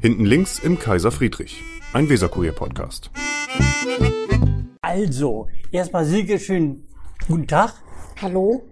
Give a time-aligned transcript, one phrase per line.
[0.00, 3.10] Hinten links im Kaiser Friedrich, ein Weserkurier-Podcast.
[4.80, 6.86] Also, erstmal Silke, schönen
[7.28, 7.74] guten Tag.
[8.22, 8.62] Hallo?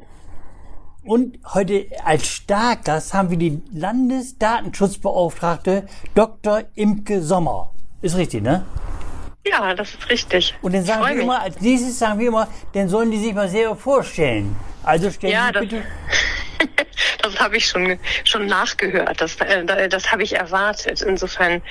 [1.05, 6.63] Und heute als Starkgast haben wir die Landesdatenschutzbeauftragte Dr.
[6.75, 7.75] Imke Sommer.
[8.01, 8.65] Ist richtig, ne?
[9.47, 10.55] Ja, das ist richtig.
[10.63, 11.25] Und dann sagen wir mich.
[11.25, 14.57] immer, als nächstes sagen wir immer, dann sollen die sich mal selber vorstellen.
[14.83, 15.83] Also stellen Ja, Sie bitte.
[17.23, 19.21] das habe ich schon, schon nachgehört.
[19.21, 21.03] Das, äh, das habe ich erwartet.
[21.03, 21.63] Insofern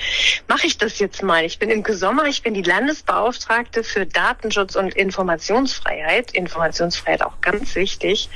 [0.46, 1.44] mache ich das jetzt mal.
[1.44, 6.32] Ich bin Imke Sommer, ich bin die Landesbeauftragte für Datenschutz und Informationsfreiheit.
[6.32, 8.28] Informationsfreiheit auch ganz wichtig.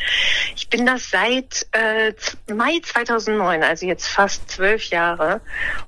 [0.57, 2.12] Ich bin das seit äh,
[2.52, 5.41] Mai 2009, also jetzt fast zwölf Jahre.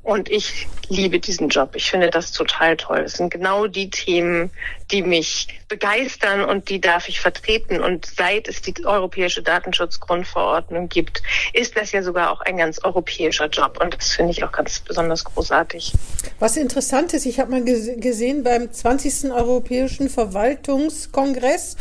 [0.02, 1.74] Und ich liebe diesen Job.
[1.74, 3.00] Ich finde das total toll.
[3.00, 4.50] Es sind genau die Themen,
[4.90, 7.80] die mich begeistern und die darf ich vertreten.
[7.80, 11.22] Und seit es die europäische Datenschutzgrundverordnung gibt,
[11.54, 13.78] ist das ja sogar auch ein ganz europäischer Job.
[13.82, 15.92] Und das finde ich auch ganz besonders großartig.
[16.38, 19.30] Was interessant ist, ich habe mal ges- gesehen beim 20.
[19.32, 21.76] Europäischen Verwaltungskongress,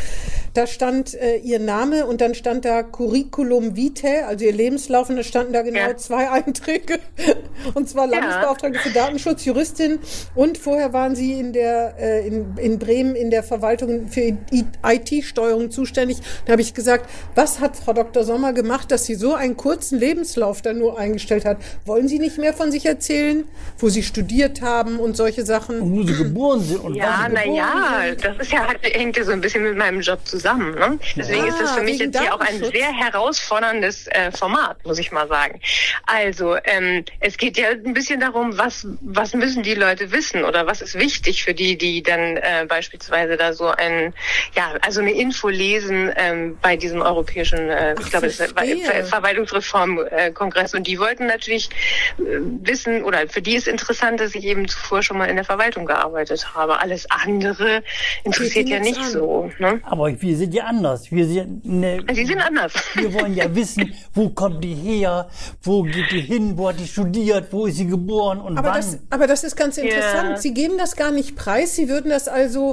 [0.53, 5.17] da stand äh, ihr Name und dann stand da Curriculum Vitae, also ihr Lebenslauf, und
[5.17, 5.97] da standen da genau Ja.
[5.97, 6.99] zwei Einträge.
[7.73, 9.99] Und zwar Landesbeauftragte für Datenschutz, Juristin
[10.35, 14.37] und vorher waren sie in der äh, in, in Bremen in der Verwaltung für
[14.83, 16.17] IT-Steuerung zuständig.
[16.45, 18.23] Da habe ich gesagt, was hat Frau Dr.
[18.23, 21.57] Sommer gemacht, dass sie so einen kurzen Lebenslauf da nur eingestellt hat?
[21.85, 23.45] Wollen Sie nicht mehr von sich erzählen,
[23.77, 25.81] wo Sie studiert haben und solche Sachen?
[25.81, 28.25] Und wo sie geboren sind und Ja, wann sie na geboren ja, sind.
[28.25, 30.75] das ist ja halt, hängt ja so ein bisschen mit meinem Job zusammen.
[30.75, 30.99] Ne?
[31.15, 35.11] Deswegen ist das für mich jetzt hier auch ein sehr herausforderndes äh, Format, muss ich
[35.11, 35.59] mal sagen.
[36.05, 40.65] Also ähm, es geht ja ein bisschen darum, was was müssen die Leute wissen oder
[40.67, 44.13] was ist wichtig für die, die dann äh, beispielsweise da so ein
[44.55, 48.35] ja also eine Info lesen ähm, bei diesem europäischen, äh, ich glaube, das.
[48.35, 51.69] Ver Verwaltungsreformkongress und die wollten natürlich
[52.17, 52.23] äh,
[52.63, 55.85] wissen oder für die ist interessant, dass ich eben zuvor schon mal in der Verwaltung
[55.85, 56.79] gearbeitet habe.
[56.79, 57.83] Alles andere
[58.23, 59.11] interessiert ja nicht an.
[59.11, 59.51] so.
[59.59, 59.79] Ne?
[59.83, 61.11] Aber wir sind ja anders.
[61.11, 62.73] Wir sind ne, Sie sind anders.
[62.95, 65.29] Wir wollen ja wissen, wo kommt die her,
[65.61, 68.77] wo geht die hin, wo hat die studiert, wo ist sie geboren und Aber wann.
[68.77, 70.29] das, aber das ist ganz interessant.
[70.31, 70.37] Ja.
[70.37, 71.75] Sie geben das gar nicht preis.
[71.75, 72.72] Sie würden das also,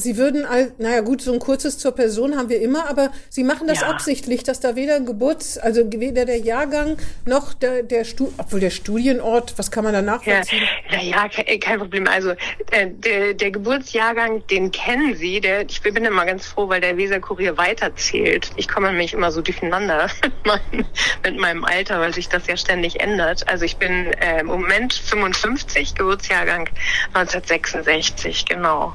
[0.00, 3.44] Sie würden, all, naja gut, so ein kurzes zur Person haben wir immer, aber Sie
[3.44, 3.88] machen das Ja.
[3.90, 6.96] absichtlich, dass da weder Geburts, also weder der Jahrgang
[7.26, 10.62] noch der, der Stu obwohl der Studienort, was kann man da Ja, nachvollziehen?
[10.90, 12.06] naja, ke kein Problem.
[12.08, 12.30] Also
[12.70, 15.40] äh, der, der Geburtsjahrgang, den kennen Sie.
[15.40, 18.50] Der, ich bin immer ganz froh, weil der Weserkurier weiterzählt.
[18.56, 20.86] Ich komme nämlich immer so durcheinander mit meinem,
[21.24, 23.46] mit meinem Alter, weil sich das ja ständig ändert.
[23.48, 26.68] Also ich bin äh, im Moment 55, Geburtsjahrgang
[27.14, 28.94] 1966, genau.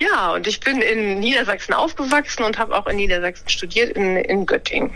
[0.00, 4.46] Ja, und ich bin in Niedersachsen aufgewachsen und habe auch in Niedersachsen studiert, in, in
[4.46, 4.90] Göttingen.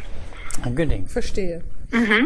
[0.62, 1.08] Ein Göttingen.
[1.08, 1.62] Verstehe.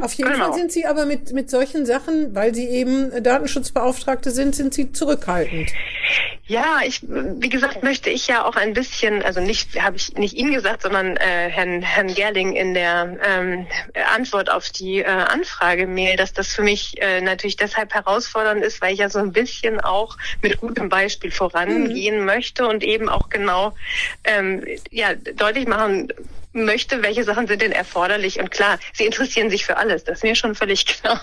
[0.03, 0.51] Auf jeden genau.
[0.51, 4.93] Fall sind Sie aber mit, mit solchen Sachen, weil Sie eben Datenschutzbeauftragte sind, sind Sie
[4.93, 5.71] zurückhaltend.
[6.47, 10.35] Ja, ich, wie gesagt, möchte ich ja auch ein bisschen, also nicht, habe ich nicht
[10.35, 13.67] Ihnen gesagt, sondern äh, Herrn, Herrn Gerling in der ähm,
[14.15, 18.93] Antwort auf die äh, Anfrage-Mail, dass das für mich äh, natürlich deshalb herausfordernd ist, weil
[18.93, 23.75] ich ja so ein bisschen auch mit gutem Beispiel vorangehen möchte und eben auch genau
[24.25, 26.13] ähm, ja, deutlich machen
[26.55, 28.39] möchte, welche Sachen sind denn erforderlich.
[28.41, 31.21] Und klar, sie interessieren sich für alles, das ist mir schon völlig klar.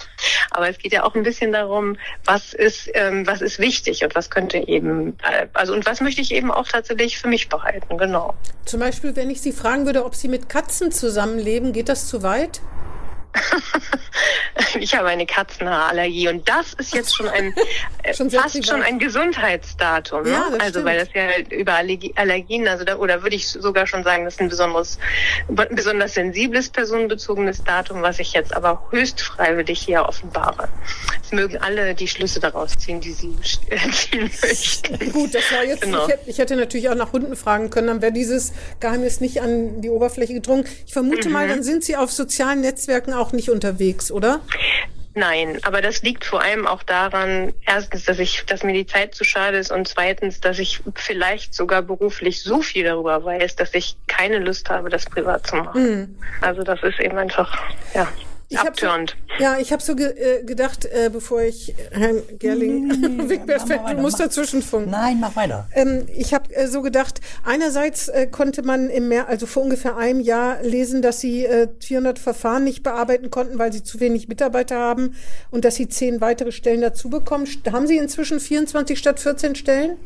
[0.52, 4.16] Aber es geht ja auch ein bisschen darum, was ist, ähm, was ist wichtig und
[4.16, 7.98] was könnte eben, äh, also und was möchte ich eben auch tatsächlich für mich behalten,
[7.98, 8.36] genau.
[8.66, 12.24] Zum Beispiel, wenn ich Sie fragen würde, ob Sie mit Katzen zusammenleben, geht das zu
[12.24, 12.62] weit?
[14.80, 17.54] Ich habe eine Katzenhaarallergie und das ist jetzt schon ein
[18.04, 20.24] äh, Schon fast schon ein Gesundheitsdatum.
[20.24, 20.30] Ne?
[20.32, 23.88] Ja, das also weil das ja über Allergie, Allergien, also da, oder würde ich sogar
[23.88, 24.98] schon sagen, das ist ein besonderes,
[25.48, 30.70] besonders sensibles personenbezogenes Datum, was ich jetzt aber höchst freiwillig hier offenbare.
[31.24, 33.36] Es mögen alle die Schlüsse daraus ziehen, die sie
[33.92, 35.12] ziehen möchten.
[35.12, 36.06] Gut, das war jetzt, Genau.
[36.06, 39.42] ich, hätte, ich hätte natürlich auch nach Hunden fragen können, dann wäre dieses Geheimnis nicht
[39.42, 40.66] an die Oberfläche gedrungen.
[40.86, 41.34] Ich vermute Mhm.
[41.34, 44.42] mal, dann sind Sie auf sozialen Netzwerken auch nicht unterwegs, oder?
[45.14, 49.14] Nein, aber das liegt vor allem auch daran, erstens, dass ich, dass mir die Zeit
[49.14, 53.74] zu schade ist und zweitens, dass ich vielleicht sogar beruflich so viel darüber weiß, dass
[53.74, 56.18] ich keine Lust habe, das privat zu machen.
[56.40, 57.54] Also das ist eben einfach,
[57.94, 58.31] ja, Mhm.
[58.54, 59.16] Ich hab so, abtörend.
[59.40, 63.84] ja, ich habe so ge äh, gedacht, äh, bevor ich Herrn Gerling Wigbert, mach mal
[63.86, 64.92] weiter, du musst mach- dazwischenfunken.
[64.92, 65.68] Nein, mach weiter.
[65.74, 69.96] Ähm, ich habe äh, so gedacht, einerseits äh, konnte man im Mehr, also vor ungefähr
[69.96, 74.28] einem Jahr lesen, dass sie äh, 400 Verfahren nicht bearbeiten konnten, weil sie zu wenig
[74.28, 75.16] Mitarbeiter haben
[75.50, 77.48] und dass sie zehn weitere Stellen dazu bekommen.
[77.72, 79.98] Haben Sie inzwischen 24 statt 14 Stellen?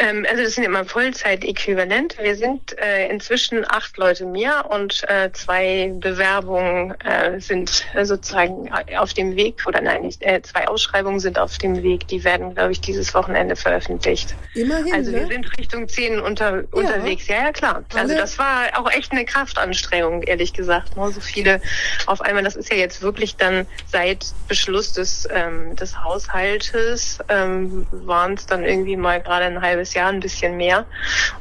[0.00, 2.16] Ähm, also das sind immer Vollzeit-Äquivalent.
[2.18, 8.70] Wir sind äh, inzwischen acht Leute mehr und äh, zwei Bewerbungen äh, sind äh, sozusagen
[8.96, 12.08] auf dem Weg, oder nein, nicht, äh, zwei Ausschreibungen sind auf dem Weg.
[12.08, 14.34] Die werden, glaube ich, dieses Wochenende veröffentlicht.
[14.54, 15.28] Immerhin, Also wir ne?
[15.28, 17.28] sind Richtung zehn unter, unterwegs.
[17.28, 17.84] Ja, ja, klar.
[17.94, 20.96] Also das war auch echt eine Kraftanstrengung, ehrlich gesagt.
[20.96, 21.10] Ne?
[21.10, 21.60] So viele
[22.06, 27.86] auf einmal, das ist ja jetzt wirklich dann seit Beschluss des, ähm, des Haushaltes, ähm,
[27.90, 30.86] waren es dann irgendwie mal gerade ein halbes Jahr ein bisschen mehr.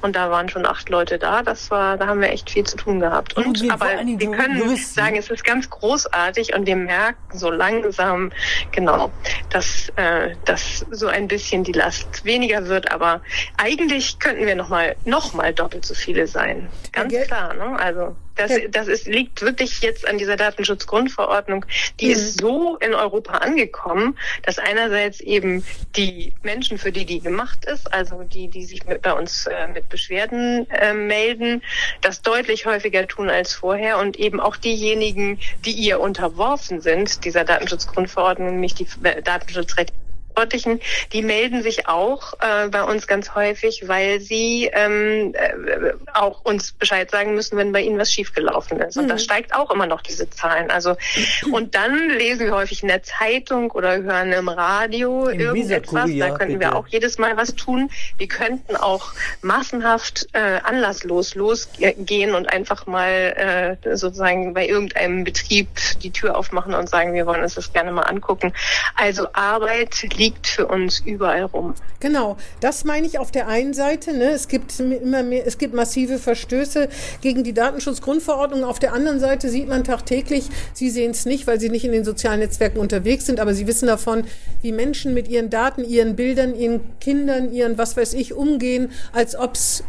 [0.01, 1.43] Und da waren schon acht Leute da.
[1.43, 3.35] Das war, da haben wir echt viel zu tun gehabt.
[3.37, 4.95] Und, Und wir aber wir können Juristen.
[4.95, 8.31] sagen, es ist ganz großartig und wir merken so langsam,
[8.71, 9.11] genau,
[9.49, 12.91] dass, äh, dass so ein bisschen die Last weniger wird.
[12.91, 13.21] Aber
[13.57, 16.69] eigentlich könnten wir noch mal, noch mal doppelt so viele sein.
[16.91, 17.25] Ganz gell?
[17.25, 17.79] klar, ne?
[17.79, 21.65] Also das, das ist, liegt wirklich jetzt an dieser Datenschutzgrundverordnung.
[21.99, 22.11] Die Mhm.
[22.11, 25.63] ist so in Europa angekommen, dass einerseits eben
[25.95, 29.67] die Menschen, für die die gemacht ist, also die, die sich mit, bei uns äh,
[29.67, 31.61] mit Beschwerden äh, melden,
[32.01, 37.43] das deutlich häufiger tun als vorher und eben auch diejenigen, die ihr unterworfen sind, dieser
[37.43, 39.93] Datenschutzgrundverordnung, nämlich die äh, Datenschutzrechte
[40.39, 40.79] Verantwortlichen,
[41.11, 46.71] die melden sich auch äh, bei uns ganz häufig, weil sie ähm, äh, auch uns
[46.71, 48.97] Bescheid sagen müssen, wenn bei ihnen was schiefgelaufen ist.
[48.97, 49.09] Und Mhm.
[49.09, 50.71] das steigt auch immer noch diese Zahlen.
[50.71, 50.95] Also
[51.51, 56.09] und dann lesen wir häufig in der Zeitung oder hören im Radio Im irgendetwas.
[56.17, 57.89] Da könnten wir auch jedes Mal was tun.
[58.17, 65.67] Wir könnten auch massenhaft äh, anlasslos losgehen und einfach mal äh, sozusagen bei irgendeinem Betrieb
[66.01, 68.53] die Tür aufmachen und sagen, wir wollen uns das gerne mal angucken.
[68.95, 71.73] Also Arbeit liegt für uns überall rum.
[71.99, 74.13] Genau, das meine ich auf der einen Seite.
[74.13, 74.31] Ne?
[74.31, 76.89] Es gibt immer mehr, es gibt massive Verstöße
[77.21, 78.63] gegen die Datenschutzgrundverordnung.
[78.63, 81.91] Auf der anderen Seite sieht man tagtäglich, Sie sehen es nicht, weil Sie nicht in
[81.91, 84.23] den sozialen Netzwerken unterwegs sind, aber Sie wissen davon,
[84.61, 89.35] wie Menschen mit ihren Daten, ihren Bildern, ihren Kindern, ihren was weiß ich umgehen, als
[89.37, 89.83] ob's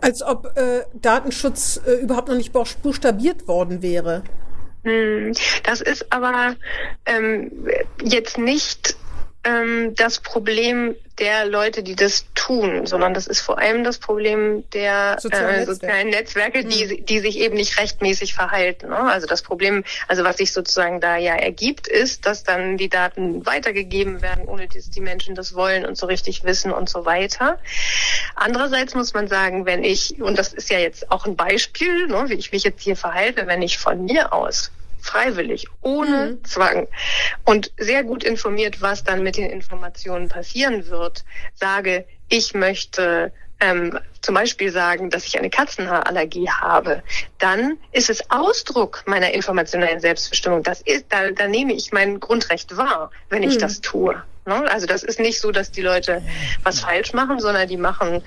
[0.00, 4.22] als ob äh, Datenschutz äh, überhaupt noch nicht buch- buchstabiert worden wäre.
[4.84, 6.56] Hm, Das ist aber
[7.06, 7.50] ähm,
[8.02, 8.96] jetzt nicht
[9.44, 14.68] ähm, das Problem der Leute, die das tun, sondern das ist vor allem das Problem
[14.70, 15.74] der Sozialen äh, Netzwerke.
[15.74, 18.88] sozialen Netzwerke, die, die sich eben nicht rechtmäßig verhalten.
[18.88, 18.98] Ne?
[18.98, 23.46] Also das Problem, also was sich sozusagen da ja ergibt, ist, dass dann die Daten
[23.46, 27.60] weitergegeben werden, ohne dass die Menschen das wollen und so richtig wissen und so weiter.
[28.34, 32.24] Andererseits muss man sagen, wenn ich, und das ist ja jetzt auch ein Beispiel, ne,
[32.28, 34.72] wie ich mich jetzt hier verhalte, wenn ich von mir aus
[35.04, 36.88] freiwillig, ohne Zwang
[37.44, 41.24] und sehr gut informiert, was dann mit den Informationen passieren wird,
[41.54, 47.02] sage, ich möchte ähm, zum Beispiel sagen, dass ich eine Katzenhaarallergie habe,
[47.38, 50.62] dann ist es Ausdruck meiner informationellen Selbstbestimmung.
[50.62, 54.22] Das ist, da, da nehme ich mein Grundrecht wahr, wenn ich das tue.
[54.46, 54.70] Ne?
[54.70, 56.22] Also das ist nicht so, dass die Leute
[56.62, 58.22] was falsch machen, sondern die machen,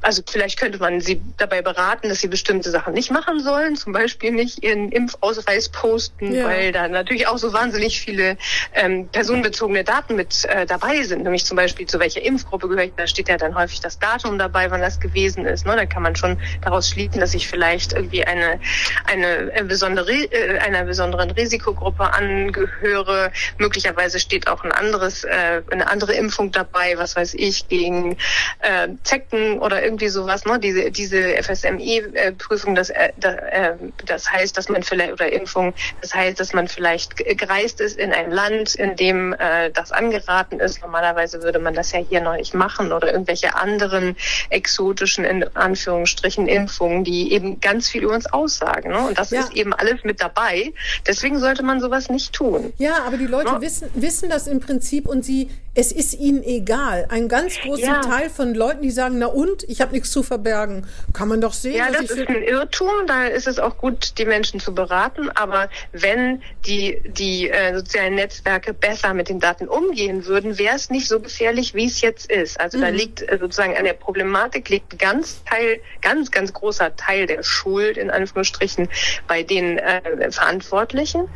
[0.00, 3.92] also vielleicht könnte man sie dabei beraten, dass sie bestimmte Sachen nicht machen sollen, zum
[3.92, 6.46] Beispiel nicht ihren Impfausweis posten, Ja.
[6.46, 8.38] weil da natürlich auch so wahnsinnig viele
[8.74, 12.92] ähm, personenbezogene Daten mit äh, dabei sind, nämlich zum Beispiel zu welcher Impfgruppe gehöre ich,
[12.96, 15.66] da steht ja dann häufig das Datum dabei, wann das gewesen ist.
[15.66, 15.76] Ne?
[15.76, 18.60] Da kann man schon daraus schließen, dass ich vielleicht irgendwie eine,
[19.06, 23.32] eine äh, besondere, äh, einer besonderen Risikogruppe angehöre.
[23.58, 28.16] Möglicherweise steht auch ein anderes, äh, eine andere Impfung dabei, was weiß ich, gegen
[28.60, 30.44] äh, Zecken oder irgendwie sowas.
[30.44, 30.58] Ne?
[30.58, 33.74] Diese, diese FSME-Prüfung, das, äh, äh,
[34.06, 37.98] das heißt, dass man vielleicht, oder Impfung, das heißt, dass man vielleicht ge- gereist ist
[37.98, 40.80] in ein Land, in dem äh, das angeraten ist.
[40.82, 44.16] Normalerweise würde man das ja hier noch nicht machen oder irgendwelche anderen
[44.50, 48.90] exotischen, in Anführungsstrichen, Impfungen, die eben ganz viel über uns aussagen.
[48.90, 48.98] Ne?
[49.06, 49.40] Und das Ja.
[49.40, 50.72] ist eben alles mit dabei.
[51.06, 52.72] Deswegen sollte man sowas nicht tun.
[52.78, 53.60] Ja, aber die Leute Ja.
[53.60, 57.06] wissen, wissen das im Prinzip und sie, es ist ihnen egal.
[57.08, 58.00] Ein ganz großer Ja.
[58.00, 60.86] Teil von Leuten, die sagen, na und, ich habe nichts zu verbergen.
[61.12, 63.06] Kann man doch sehen, Ja, das ist ein Irrtum.
[63.06, 65.30] Da ist es auch gut, die Menschen zu beraten.
[65.30, 70.90] Aber wenn die, die äh, sozialen Netzwerke besser mit den Daten umgehen würden, wäre es
[70.90, 72.60] nicht so gefährlich, wie es jetzt ist.
[72.60, 77.26] Also da liegt äh, sozusagen an der Problematik liegt ganz Teil, ganz, ganz großer Teil
[77.26, 78.88] der Schuld in Anführungsstrichen
[79.26, 81.28] bei den äh, Verantwortlichen.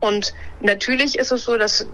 [0.00, 1.86] Und natürlich ist es so, dass äh,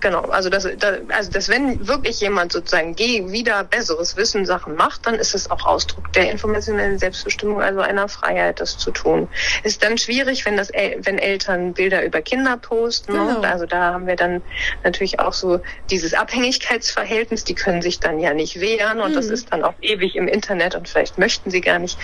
[0.00, 4.74] genau, also dass, da, also dass wenn wirklich jemand sozusagen gegen wieder besseres Wissen Sachen
[4.74, 9.26] macht, dann ist es auch Ausdruck der informationellen Selbstbestimmung, also einer Freiheit, das zu tun.
[9.62, 13.12] Ist dann schwierig, wenn das wenn Eltern Bilder über Kinder posten.
[13.12, 13.40] Genau.
[13.40, 13.48] Ne?
[13.48, 14.42] Also da haben wir dann
[14.84, 19.50] natürlich auch so dieses Abhängigkeitsverhältnis, die können sich dann ja nicht wehren und das ist
[19.50, 21.98] dann auch ewig im Internet und vielleicht möchten sie gar nicht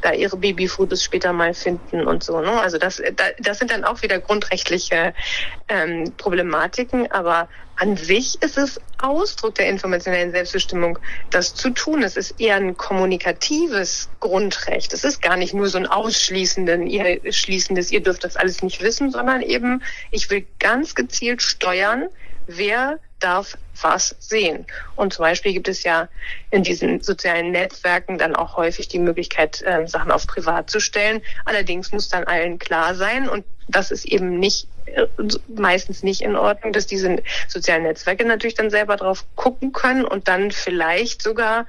[0.00, 2.40] da ihre Babyfotos später mal finden und so.
[2.40, 2.58] Ne?
[2.58, 5.12] Also das, da, das sind dann auch wieder grundrechtliche
[5.68, 10.98] ähm, Problematiken, aber an sich ist es Ausdruck der informationellen Selbstbestimmung,
[11.30, 12.02] das zu tun.
[12.02, 14.92] Es ist eher ein kommunikatives Grundrecht.
[14.92, 18.82] Es ist gar nicht nur so ein ausschließenden, ihr schließendes, ihr dürft das alles nicht
[18.82, 22.08] wissen, sondern eben, ich will ganz gezielt steuern,
[22.48, 24.66] wer darf was sehen.
[24.96, 26.08] Und zum Beispiel gibt es ja
[26.50, 31.22] in diesen sozialen Netzwerken dann auch häufig die Möglichkeit, äh, Sachen auf privat zu stellen.
[31.44, 34.66] Allerdings muss dann allen klar sein und das ist eben nicht
[35.48, 40.28] meistens nicht in Ordnung, dass diese sozialen Netzwerke natürlich dann selber drauf gucken können und
[40.28, 41.66] dann vielleicht sogar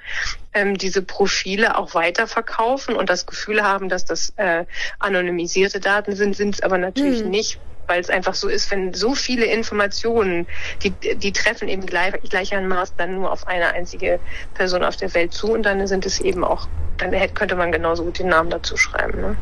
[0.54, 4.66] ähm, diese Profile auch weiterverkaufen und das Gefühl haben, dass das äh,
[5.00, 7.30] anonymisierte Daten sind, sind es aber natürlich hm.
[7.30, 7.60] nicht
[7.90, 10.48] weil es einfach so ist, wenn so viele Informationen,
[10.84, 14.20] die, die treffen eben gleich, gleichermaßen dann nur auf eine einzige
[14.54, 16.68] Person auf der Welt zu und dann sind es eben auch,
[16.98, 19.20] dann hätte, könnte man genauso gut den Namen dazu schreiben.
[19.20, 19.36] Ne?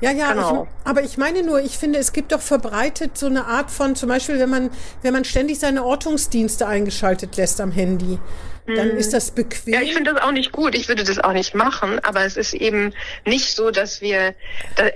[0.00, 0.64] Ja, ja, genau.
[0.64, 3.94] ich, aber ich meine nur, ich finde, es gibt doch verbreitet so eine Art von,
[3.94, 4.70] zum Beispiel, wenn man,
[5.02, 8.18] wenn man ständig seine Ortungsdienste eingeschaltet lässt am Handy
[8.66, 9.12] dann ist mhm.
[9.12, 9.74] das bequem.
[9.74, 10.74] Ja, ich finde das auch nicht gut.
[10.74, 11.98] Ich würde das auch nicht machen.
[12.00, 12.92] Aber es ist eben
[13.26, 14.34] nicht so, dass wir,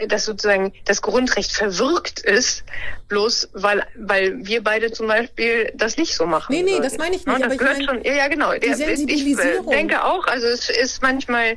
[0.09, 2.65] dass sozusagen das Grundrecht verwirkt ist,
[3.09, 6.55] bloß weil, weil wir beide zum Beispiel das nicht so machen.
[6.55, 6.83] Nee, nee, würden.
[6.83, 7.39] das meine ich nicht.
[7.39, 8.53] Ja, das gehört schon, ja, ja, genau.
[8.55, 9.69] Die Sensibilisierung.
[9.69, 11.57] Ich denke auch, also es ist manchmal,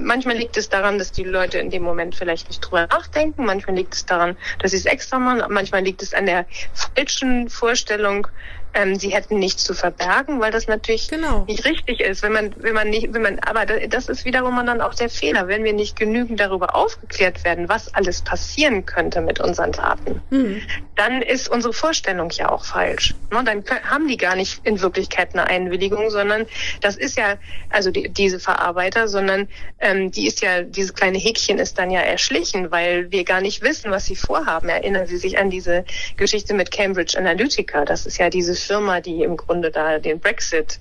[0.00, 3.44] manchmal liegt es daran, dass die Leute in dem Moment vielleicht nicht drüber nachdenken.
[3.44, 5.42] Manchmal liegt es daran, dass sie es extra machen.
[5.52, 8.26] Manchmal liegt es an der falschen Vorstellung,
[8.74, 11.44] ähm, sie hätten nichts zu verbergen, weil das natürlich genau.
[11.46, 12.22] nicht richtig ist.
[12.22, 15.48] Wenn man, wenn man nicht, wenn man, aber das ist wiederum dann auch der Fehler,
[15.48, 20.62] wenn wir nicht genügend darüber aufgeklärt werden, was alles passieren könnte mit unseren Daten, mhm.
[20.96, 23.14] dann ist unsere Vorstellung ja auch falsch.
[23.32, 23.42] Ne?
[23.44, 26.46] Dann haben die gar nicht in Wirklichkeit eine Einwilligung, sondern
[26.80, 27.36] das ist ja,
[27.70, 29.48] also die, diese Verarbeiter, sondern
[29.78, 33.62] ähm, die ist ja, dieses kleine Häkchen ist dann ja erschlichen, weil wir gar nicht
[33.62, 34.68] wissen, was sie vorhaben.
[34.68, 35.84] Erinnern Sie sich an diese
[36.16, 37.84] Geschichte mit Cambridge Analytica?
[37.84, 40.78] Das ist ja dieses Firma, die im Grunde da den Brexit,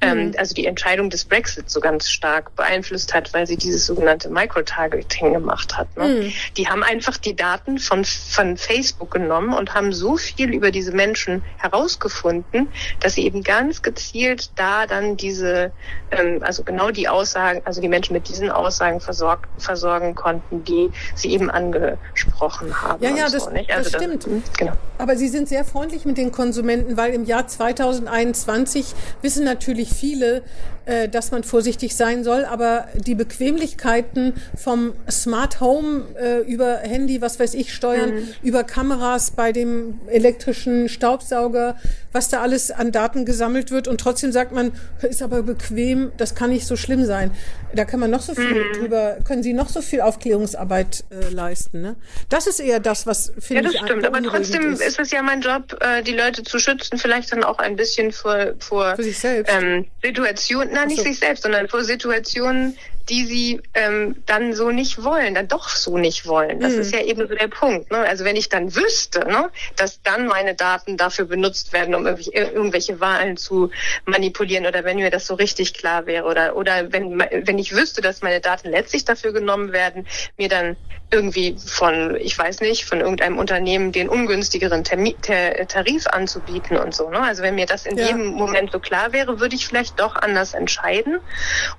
[0.00, 0.34] ähm, mhm.
[0.38, 5.32] also die Entscheidung des Brexit so ganz stark beeinflusst hat, weil sie dieses sogenannte Microtargeting
[5.32, 5.96] gemacht hat.
[5.96, 6.04] Ne?
[6.04, 6.32] Mhm.
[6.56, 10.92] Die haben einfach die Daten von, von Facebook genommen und haben so viel über diese
[10.92, 12.68] Menschen herausgefunden,
[13.00, 15.72] dass sie eben ganz gezielt da dann diese,
[16.10, 20.90] ähm, also genau die Aussagen, also die Menschen mit diesen Aussagen versorgt, versorgen konnten, die
[21.14, 23.02] sie eben angesprochen haben.
[23.02, 24.26] Ja, ja, das, so, also das stimmt.
[24.26, 24.72] Das, genau.
[24.98, 30.42] Aber Sie sind sehr freundlich mit den Konsumenten, weil im Jahr 2021 wissen natürlich viele,
[30.84, 37.20] äh, dass man vorsichtig sein soll, aber die Bequemlichkeiten vom Smart Home äh, über Handy,
[37.20, 38.28] was weiß ich, steuern, mhm.
[38.42, 41.76] über Kameras bei dem elektrischen Staubsauger,
[42.10, 46.34] was da alles an Daten gesammelt wird und trotzdem sagt man, ist aber bequem, das
[46.34, 47.30] kann nicht so schlimm sein.
[47.74, 48.72] Da kann man noch so viel mhm.
[48.78, 51.80] drüber, können Sie noch so viel Aufklärungsarbeit äh, leisten.
[51.80, 51.94] Ne?
[52.28, 53.74] Das ist eher das, was finde ich.
[53.74, 54.82] Ja, das stimmt, aber trotzdem ist.
[54.82, 58.12] ist es ja mein Job, äh, die Leute zu schützen, vielleicht dann auch ein bisschen
[58.12, 61.04] vor, vor ähm, Situationen, na, nicht so.
[61.04, 62.76] sich selbst, sondern vor Situationen,
[63.08, 66.60] die sie ähm, dann so nicht wollen, dann doch so nicht wollen.
[66.60, 66.80] Das mhm.
[66.80, 67.90] ist ja eben so der Punkt.
[67.90, 67.98] Ne?
[67.98, 72.32] Also wenn ich dann wüsste, ne, dass dann meine Daten dafür benutzt werden, um irgendwelche,
[72.32, 73.70] irgendwelche Wahlen zu
[74.04, 78.00] manipulieren oder wenn mir das so richtig klar wäre oder oder wenn wenn ich wüsste,
[78.00, 80.06] dass meine Daten letztlich dafür genommen werden,
[80.36, 80.76] mir dann
[81.12, 87.10] irgendwie von, ich weiß nicht, von irgendeinem Unternehmen den ungünstigeren Termi Tarif anzubieten und so.
[87.10, 87.20] Ne?
[87.20, 88.06] Also wenn mir das in ja.
[88.06, 91.20] jedem Moment so klar wäre, würde ich vielleicht doch anders entscheiden.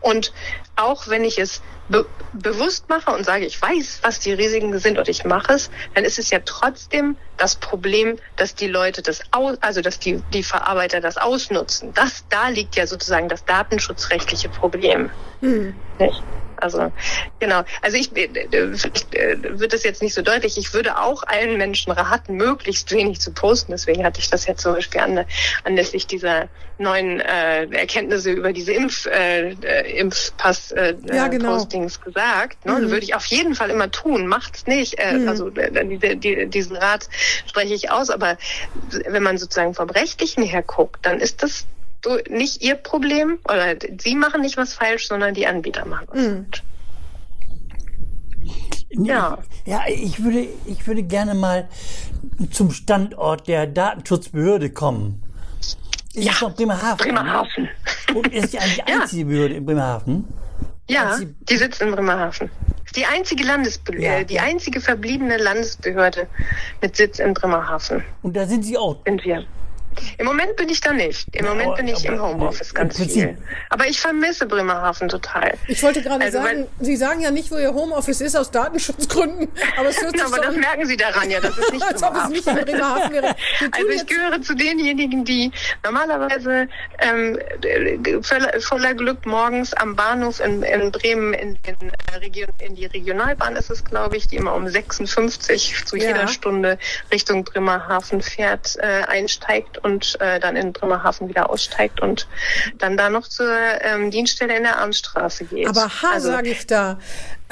[0.01, 0.33] Und
[0.75, 4.97] auch wenn ich es be bewusst mache und sage, ich weiß, was die Risiken sind
[4.97, 9.21] und ich mache es, dann ist es ja trotzdem das Problem, dass die Leute das
[9.29, 11.93] aus, also dass die, die Verarbeiter das ausnutzen.
[11.93, 15.11] Das, da liegt ja sozusagen das datenschutzrechtliche Problem.
[15.41, 15.75] Mhm.
[15.99, 16.23] Nicht?
[16.63, 16.93] Also
[17.39, 17.63] genau.
[17.81, 18.29] Also ich äh,
[18.73, 20.57] vielleicht äh, wird das jetzt nicht so deutlich.
[20.57, 23.73] Ich würde auch allen Menschen raten, möglichst wenig zu posten.
[23.73, 25.25] Deswegen hatte ich das jetzt zum Beispiel an,
[25.65, 31.57] anlässlich dieser neuen äh, Erkenntnisse über diese Impf, äh, äh Impfpass äh, ja, genau.
[31.57, 32.65] Postings gesagt.
[32.65, 32.73] Ne?
[32.73, 32.89] Mhm.
[32.89, 34.27] würde ich auf jeden Fall immer tun.
[34.27, 34.97] Macht's nicht.
[34.99, 35.27] Äh, mhm.
[35.27, 37.09] Also äh, die, die, diesen Rat
[37.45, 38.09] spreche ich aus.
[38.09, 38.37] Aber
[39.09, 41.65] wenn man sozusagen vom Rechtlichen her guckt, dann ist das
[42.03, 46.19] so nicht ihr Problem oder sie machen nicht was falsch, sondern die Anbieter machen was
[46.19, 46.45] mhm.
[46.45, 46.63] falsch.
[48.95, 49.39] Ja.
[49.65, 51.67] ja, ich würde, ich würde gerne mal
[52.51, 55.23] zum Standort der Datenschutzbehörde kommen.
[56.13, 56.97] Ist ja, das Bremerhaven?
[56.97, 57.69] Bremerhaven.
[58.13, 59.27] Und ist die die einzige ja.
[59.27, 60.27] Behörde in Bremerhaven?
[60.87, 62.51] Ja, die, die sitzt in Bremerhaven.
[62.95, 66.27] Die einzige Landesbehörde, ja, die einzige verbliebene Landesbehörde
[66.81, 68.03] mit Sitz in Bremerhaven.
[68.21, 68.97] Und da sind Sie auch?
[69.05, 69.45] Sind wir.
[70.17, 71.27] Im Moment bin ich da nicht.
[71.35, 73.37] Im Ja, Moment bin ich aber- im Homeoffice ganz viel.
[73.69, 75.53] Aber ich vermisse Bremerhaven total.
[75.67, 78.51] Ich wollte gerade Also, sagen, weil- Sie sagen ja nicht, wo Ihr Homeoffice ist aus
[78.51, 81.71] Datenschutzgründen, aber es hört sich aber so das an, merken Sie daran ja, das ist
[81.73, 83.35] nicht als ob es nicht in Bremerhaven wäre.
[83.71, 85.51] Also ich gehöre zu denjenigen, die
[85.83, 86.67] normalerweise
[86.99, 87.39] ähm,
[88.21, 92.85] voller, voller Glück morgens am Bahnhof in, in Bremen in, in, äh, Region, in die
[92.85, 96.07] Regionalbahn ist es, glaube ich, die immer um 56 zu Ja.
[96.09, 96.77] jeder Stunde
[97.11, 102.27] Richtung Bremerhaven fährt, äh, einsteigt und äh, dann in Bremerhaven wieder aussteigt und
[102.77, 105.67] dann da noch zur ähm, Dienststelle in der Arnstraße geht.
[105.67, 106.97] Aber ha, Also- sage ich da.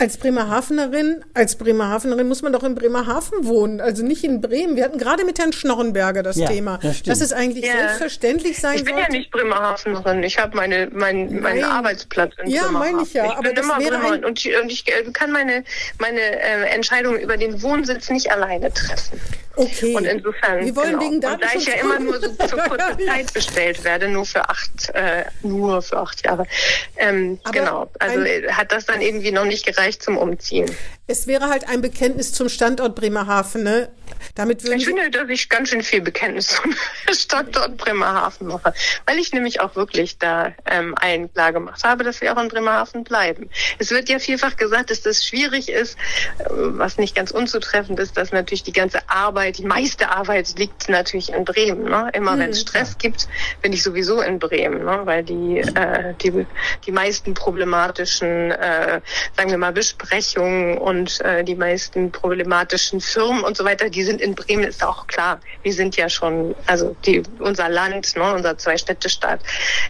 [0.02, 4.76] Als Bremerhavenerin, als Bremerhavenerin muss man doch in Bremerhaven wohnen, also nicht in Bremen.
[4.76, 7.74] Wir hatten gerade mit Herrn Schnorrenberger das Ja, Thema, das dass es eigentlich Ja.
[7.74, 9.12] selbstverständlich sein Ich bin sollte.
[9.12, 10.24] ja nicht Bremerhavenerin.
[10.24, 11.64] Ich habe meine, mein, meinen.
[11.64, 12.92] Arbeitsplatz in Ja, Bremerhaven.
[12.96, 14.88] meine ich ja, Ich aber bin das immer wäre ein- Bremerin und, ich- und ich
[14.88, 15.64] äh, kann meine,
[16.00, 19.22] meine äh, Entscheidung über den Wohnsitz nicht alleine treffen.
[19.58, 19.94] Okay.
[19.96, 21.02] Und insofern, Wir wollen genau.
[21.02, 24.50] wegen und da ich ja immer nur so für kurze Zeit bestellt werde, nur für
[24.50, 26.48] acht, äh, nur für acht Jahre,
[26.96, 27.92] ähm, genau.
[28.00, 30.70] Also äh, hat das dann irgendwie noch nicht gereicht zum Umziehen.
[31.12, 33.64] Es wäre halt ein Bekenntnis zum Standort Bremerhaven.
[33.64, 33.90] Ne?
[34.36, 36.74] Damit würden Ich finde, dass ich ganz schön viel Bekenntnis zum
[37.14, 38.74] Standort Bremerhaven mache,
[39.06, 42.48] weil ich nämlich auch wirklich da ähm, allen klar gemacht habe, dass wir auch in
[42.48, 43.50] Bremerhaven bleiben.
[43.78, 45.98] Es wird ja vielfach gesagt, dass das schwierig ist,
[46.40, 50.88] äh, was nicht ganz unzutreffend ist, dass natürlich die ganze Arbeit, die meiste Arbeit liegt
[50.88, 51.86] natürlich in Bremen.
[51.86, 52.10] Ne?
[52.14, 53.28] Immer wenn es Stress gibt,
[53.62, 55.02] bin ich sowieso in Bremen, ne?
[55.04, 56.46] weil die, äh, die,
[56.86, 59.02] die meisten problematischen, äh,
[59.36, 64.22] sagen wir mal, Besprechungen und äh, die meisten problematischen Firmen und so weiter, die sind
[64.22, 65.40] in Bremen, ist auch klar.
[65.64, 69.42] Wir sind ja schon, also die, unser Land, ne, unser Zwei-Städte-Staat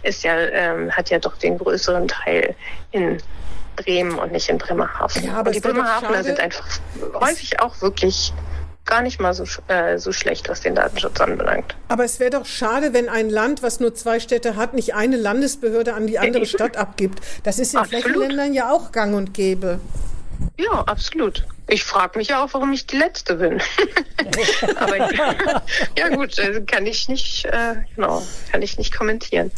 [0.02, 2.54] ist ja, ähm, hat ja doch den größeren Teil
[2.90, 3.18] in
[3.76, 5.24] Bremen und nicht in Bremerhaven.
[5.24, 6.66] Ja, aber und die Bremerhavener sind einfach
[7.20, 8.32] häufig auch wirklich
[8.84, 11.76] gar nicht mal so, äh, so schlecht, was den Datenschutz anbelangt.
[11.88, 15.16] aber es wäre doch schade, wenn ein Land, was nur zwei Städte hat, nicht eine
[15.16, 16.46] Landesbehörde an die andere.
[16.46, 17.20] Stadt abgibt.
[17.44, 18.04] Das ist in Absolut.
[18.04, 19.80] Flächenländern ja auch gang und gäbe.
[20.58, 21.44] Ja, absolut.
[21.68, 23.60] Ich frage mich ja auch, warum ich die Letzte bin.
[24.76, 24.96] Aber
[25.98, 29.50] ja gut, äh, kann ich nicht, äh, genau, kann ich nicht kommentieren.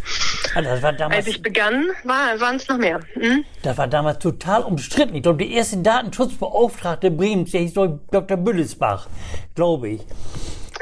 [0.55, 3.01] Das war damals, Als ich begann, war, waren es noch mehr.
[3.15, 3.45] Hm?
[3.63, 5.15] das war damals total umstritten.
[5.17, 8.37] Ich glaube, die erste Datenschutzbeauftragte Bremens, der hieß doch Dr.
[8.37, 9.09] Büllesbach,
[9.55, 10.01] glaube ich.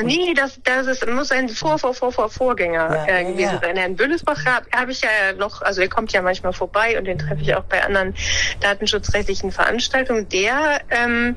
[0.01, 3.61] Nee, das, das ist, muss ein Vor, Vor, Vor, Vor Vorgänger Ja, äh, gewesen ja.
[3.61, 3.77] sein.
[3.77, 7.19] Herrn Büllesbach habe hab ich ja noch, also er kommt ja manchmal vorbei und den
[7.19, 8.15] treffe ich auch bei anderen
[8.61, 10.29] datenschutzrechtlichen Veranstaltungen.
[10.31, 11.37] Der ähm,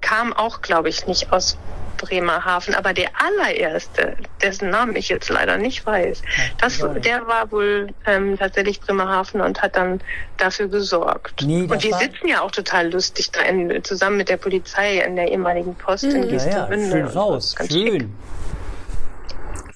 [0.00, 1.56] kam auch, glaube ich, nicht aus
[2.04, 6.22] Bremerhaven, aber der allererste, dessen Namen ich jetzt leider nicht weiß,
[6.58, 10.00] das, der war wohl ähm, tatsächlich Bremerhaven und hat dann
[10.36, 11.42] dafür gesorgt.
[11.44, 14.98] Nee, und die war- sitzen ja auch total lustig da in, zusammen mit der Polizei
[14.98, 17.54] in der ehemaligen Post in Ja, ja, schönes und Haus.
[17.70, 18.14] Schön.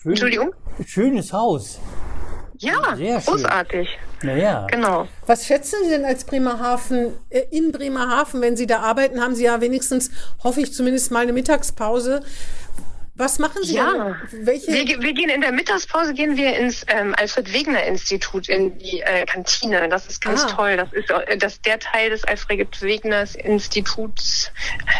[0.00, 0.12] Schön.
[0.12, 0.52] Entschuldigung?
[0.86, 1.80] Schönes Haus.
[2.58, 3.34] Ja, Sehr schön.
[3.34, 3.88] großartig.
[4.22, 4.66] Naja.
[4.70, 5.06] Genau.
[5.26, 9.44] Was schätzen Sie denn als Bremerhaven, äh, in Bremerhaven, wenn Sie da arbeiten, haben Sie
[9.44, 10.10] ja wenigstens,
[10.42, 12.22] hoffe ich zumindest mal eine Mittagspause.
[13.18, 14.16] Was machen Sie Ja?
[14.30, 14.68] Welche?
[14.72, 19.00] wir, wir gehen in der Mittagspause gehen wir ins ähm, Alfred Wegener Institut in die
[19.00, 19.88] äh, Kantine.
[19.88, 20.46] Das ist ganz Ah.
[20.54, 20.76] toll.
[20.76, 24.52] Das ist äh, das der Teil des Alfred Wegeners Instituts.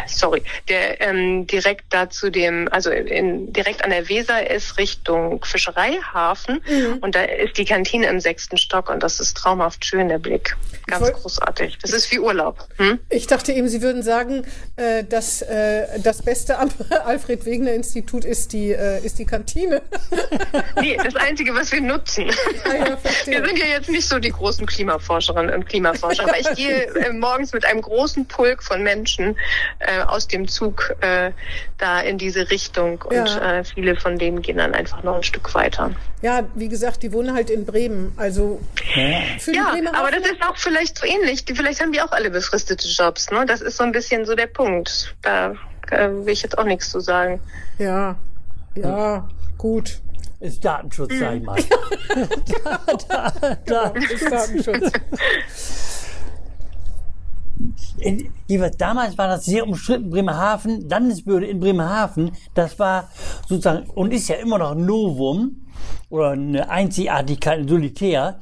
[0.07, 5.43] Sorry, der ähm, direkt da zu dem, also in, direkt an der Weser ist Richtung
[5.45, 6.97] Fischereihafen Mhm.
[7.01, 10.57] und da ist die Kantine im sechsten Stock und das ist traumhaft schön der Blick.
[10.87, 11.77] Ganz wollt- großartig.
[11.81, 12.67] Das ist wie Urlaub.
[12.77, 12.99] Hm?
[13.09, 16.69] Ich dachte eben, Sie würden sagen, äh, dass äh, das Beste am
[17.05, 19.81] Alfred Wegener Institut ist die, äh, ist die Kantine.
[20.81, 22.29] Nee, das Einzige, was wir nutzen.
[22.65, 22.97] Ah ja.
[23.25, 27.11] Wir sind ja jetzt nicht so die großen Klimaforscherinnen und Klimaforscher, aber ich gehe äh,
[27.11, 29.37] morgens mit einem großen Pulk von Menschen
[29.79, 31.31] äh, aus dem Zug äh,
[31.77, 33.59] da in diese Richtung und Ja.
[33.59, 35.91] äh, viele von denen gehen dann einfach noch ein Stück weiter.
[36.21, 38.13] Ja, wie gesagt, die wohnen halt in Bremen.
[38.17, 38.59] Also
[38.93, 41.45] für die Ja, Bremer aber das ist auch vielleicht so ähnlich.
[41.45, 43.29] Die, vielleicht haben die auch alle befristete Jobs.
[43.31, 43.45] Ne?
[43.45, 45.13] Das ist so ein bisschen so der Punkt.
[45.21, 45.55] Da
[45.91, 47.39] äh, will ich jetzt auch nichts zu sagen.
[47.77, 48.15] Ja,
[48.75, 50.01] ja, gut.
[50.39, 51.59] Ist Datenschutz, sag ich mal.
[52.63, 53.83] da, da, da.
[53.89, 54.91] Ist Datenschutz.
[57.99, 58.31] In,
[58.77, 60.09] damals war das sehr umstritten.
[60.09, 63.09] Bremerhaven, Landesbehörde in Bremerhaven, das war
[63.47, 65.67] sozusagen und ist ja immer noch ein Novum
[66.09, 68.39] oder eine Einzigartigkeit, ein Solitär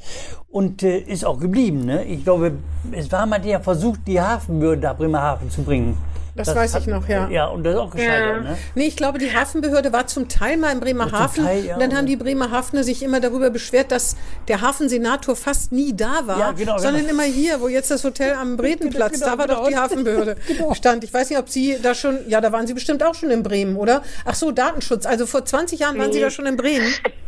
[0.49, 1.85] und äh, ist auch geblieben.
[1.85, 2.03] Ne?
[2.05, 2.59] Ich glaube,
[2.91, 5.97] es war mal der Versuch, die Hafenbehörde nach Bremerhaven zu bringen.
[6.37, 7.27] Das, das weiß hat, ich noch, ja.
[7.29, 8.51] Ja, und das ist auch gescheitert, ja.
[8.51, 8.57] ne?
[8.75, 11.43] Nee, ich glaube, die Hafenbehörde war zum Teil mal in Bremerhaven.
[11.43, 14.15] Teil, ja, und dann haben die Bremerhavener sich immer darüber beschwert, dass
[14.47, 17.15] der Hafensenator fast nie da war, ja, genau, sondern genau.
[17.15, 19.59] immer hier, wo jetzt das Hotel am Bredenplatz, genau, da war genau.
[19.61, 20.73] doch die Hafenbehörde genau.
[20.73, 21.03] stand.
[21.03, 23.41] Ich weiß nicht, ob Sie da schon, ja, da waren Sie bestimmt auch schon in
[23.43, 24.03] Bremen, oder?
[24.23, 25.05] Ach so, Datenschutz.
[25.05, 26.87] Also vor 20 Jahren waren Sie da schon in Bremen.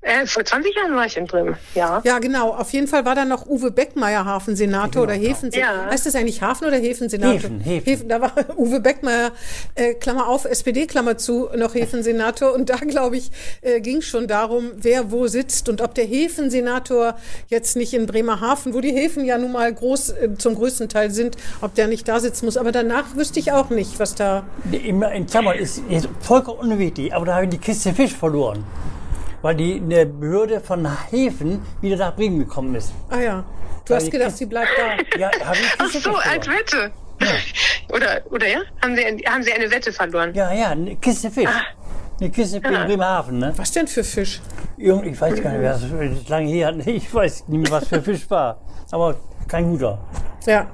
[0.00, 2.00] Äh, vor 20 Jahren war ich in Bremen, ja.
[2.04, 2.54] Ja, genau.
[2.54, 5.84] Auf jeden Fall war da noch Uwe Beckmeier Hafensenator genau, oder Häfensenator.
[5.84, 5.90] Ja.
[5.90, 7.34] Heißt das eigentlich Hafen oder Häfensenator?
[7.34, 7.84] Häfen, Häfen.
[7.84, 9.32] Häfen da war Uwe Beckmeier,
[9.74, 12.54] äh, Klammer auf, SPD, Klammer zu, noch Häfensenator.
[12.54, 17.16] Und da, glaube ich, äh, ging schon darum, wer wo sitzt und ob der Häfensenator
[17.48, 21.10] jetzt nicht in Bremerhaven, wo die Häfen ja nun mal groß äh, zum größten Teil
[21.10, 22.56] sind, ob der nicht da sitzen muss.
[22.56, 24.44] Aber danach wüsste ich auch nicht, was da...
[24.70, 28.64] In, in Klammern ist, ist vollkommen unwichtig, aber da haben die Kiste Fisch verloren
[29.42, 32.92] weil die eine Behörde von Häfen wieder nach Bremen gekommen ist.
[33.08, 33.44] Ah ja.
[33.84, 35.18] Du hast gedacht, sie bleibt da.
[35.18, 36.92] Ja, habe ich Ach so, als Wette.
[37.20, 37.26] Ja.
[37.94, 38.60] Oder, oder ja?
[38.82, 40.34] Haben sie, haben sie eine Wette verloren?
[40.34, 41.48] Ja, ja, eine Kiste Fisch.
[41.48, 41.62] Ah.
[42.20, 42.82] Eine Kiste Fisch ja.
[42.82, 43.52] in Bremerhaven, ne?
[43.56, 44.40] Was denn für Fisch?
[44.76, 46.74] Irgend, ich weiß gar nicht, wer das lange her hat.
[46.86, 48.60] Ich weiß nicht mehr, was für Fisch war.
[48.90, 49.16] Aber
[49.48, 49.98] kein guter.
[50.46, 50.68] Ja.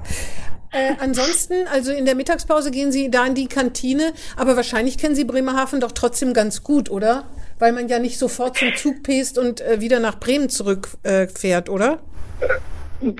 [0.71, 5.15] Äh, ansonsten, also in der Mittagspause gehen Sie da in die Kantine, aber wahrscheinlich kennen
[5.15, 7.23] Sie Bremerhaven doch trotzdem ganz gut, oder?
[7.59, 11.71] Weil man ja nicht sofort zum Zug pest und äh, wieder nach Bremen zurückfährt, äh,
[11.71, 11.99] oder?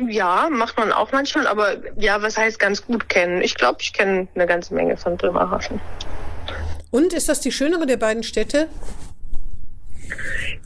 [0.07, 3.41] Ja, macht man auch manchmal, aber ja, was heißt ganz gut kennen?
[3.41, 5.79] Ich glaube, ich kenne eine ganze Menge von Bremerhaven.
[6.91, 8.69] Und ist das die schönere der beiden Städte?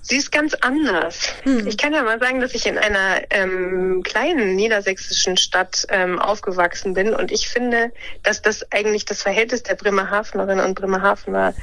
[0.02, 1.34] Sie ist ganz anders.
[1.44, 1.68] Hm.
[1.68, 6.96] Ich kann ja mal sagen, dass ich in einer ähm, kleinen niedersächsischen Stadt ähm, aufgewachsen
[6.96, 7.92] bin und ich finde,
[8.24, 11.54] dass das eigentlich das Verhältnis der Bremerhavenerinnen und Bremerhavener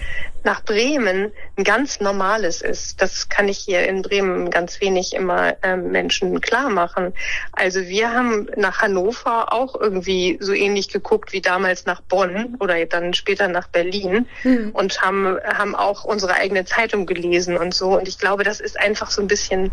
[0.44, 3.02] nach Bremen ein ganz normales ist.
[3.02, 7.12] Das kann ich hier in Bremen ganz wenig immer ähm, Menschen klar machen.
[7.50, 12.86] Also wir haben nach Hannover auch irgendwie so ähnlich geguckt wie damals nach Bonn oder
[12.86, 14.70] dann später nach Berlin hm.
[14.72, 17.98] und haben, haben auch unsere eigene Zeitung gelesen und so.
[17.98, 19.70] Und ich glaube, das ist einfach so ein bisschen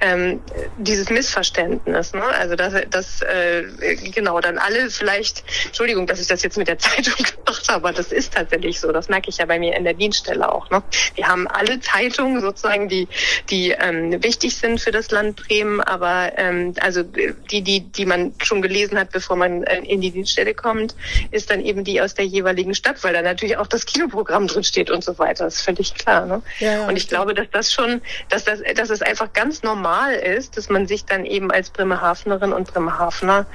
[0.00, 0.40] ähm,
[0.78, 2.12] dieses Missverständnis.
[2.12, 2.22] Ne?
[2.22, 3.64] Also dass, dass äh,
[4.12, 7.92] genau dann alle vielleicht, Entschuldigung, dass ich das jetzt mit der Zeitung gemacht habe, aber
[7.92, 8.92] das ist tatsächlich so.
[8.92, 10.70] Das merke ich ja bei mir in der Dienststelle auch.
[10.70, 10.82] Ne?
[11.14, 13.08] Wir haben alle Zeitungen sozusagen, die,
[13.50, 18.34] die ähm, wichtig sind für das Land Bremen, aber ähm, also die, die, die man
[18.42, 20.94] schon gelesen hat, bevor man äh, in die Dienststelle kommt,
[21.30, 24.64] ist dann eben die aus der jeweiligen Stadt, weil da natürlich auch das Kinoprogramm drin
[24.64, 25.44] steht und so weiter.
[25.44, 26.26] Das ist völlig klar.
[26.26, 26.42] Ne?
[26.58, 30.14] Ja, ja, und ich glaube, dass das schon, dass das, dass es einfach ganz normal
[30.14, 33.46] ist, dass man sich dann eben als Bremerhavenerin und Bremerhavener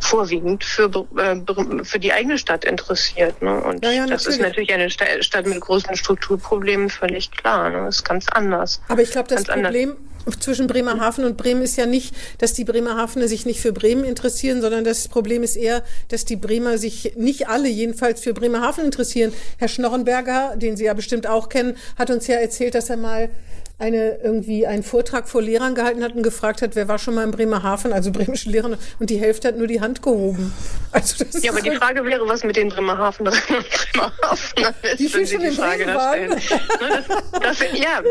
[0.00, 3.42] vorwiegend für, äh, für die eigene Stadt interessiert.
[3.42, 3.60] Ne?
[3.60, 7.70] Und ja, ja, das ist natürlich eine Stadt mit großen Strukturproblemen völlig klar.
[7.70, 7.84] Ne?
[7.86, 8.80] Das ist ganz anders.
[8.88, 12.52] Aber ich glaube, das ganz Problem anders zwischen Bremerhaven und Bremen ist ja nicht, dass
[12.52, 16.78] die Bremerhavener sich nicht für Bremen interessieren, sondern das Problem ist eher, dass die Bremer
[16.78, 19.32] sich nicht alle jedenfalls für Bremerhaven interessieren.
[19.58, 23.30] Herr Schnorrenberger, den Sie ja bestimmt auch kennen, hat uns ja erzählt, dass er mal
[23.78, 27.24] eine irgendwie einen Vortrag vor Lehrern gehalten hat und gefragt hat, wer war schon mal
[27.24, 30.54] in Bremerhaven, also bremische Lehrer, und die Hälfte hat nur die Hand gehoben.
[30.92, 33.24] Also das ja, aber die Frage wäre, was mit den Bremerhaven
[33.92, 36.30] Bremerhaven ist, die wenn Sie die Frage da stellen.
[36.30, 37.04] Ne,
[37.42, 38.02] das, das, ja,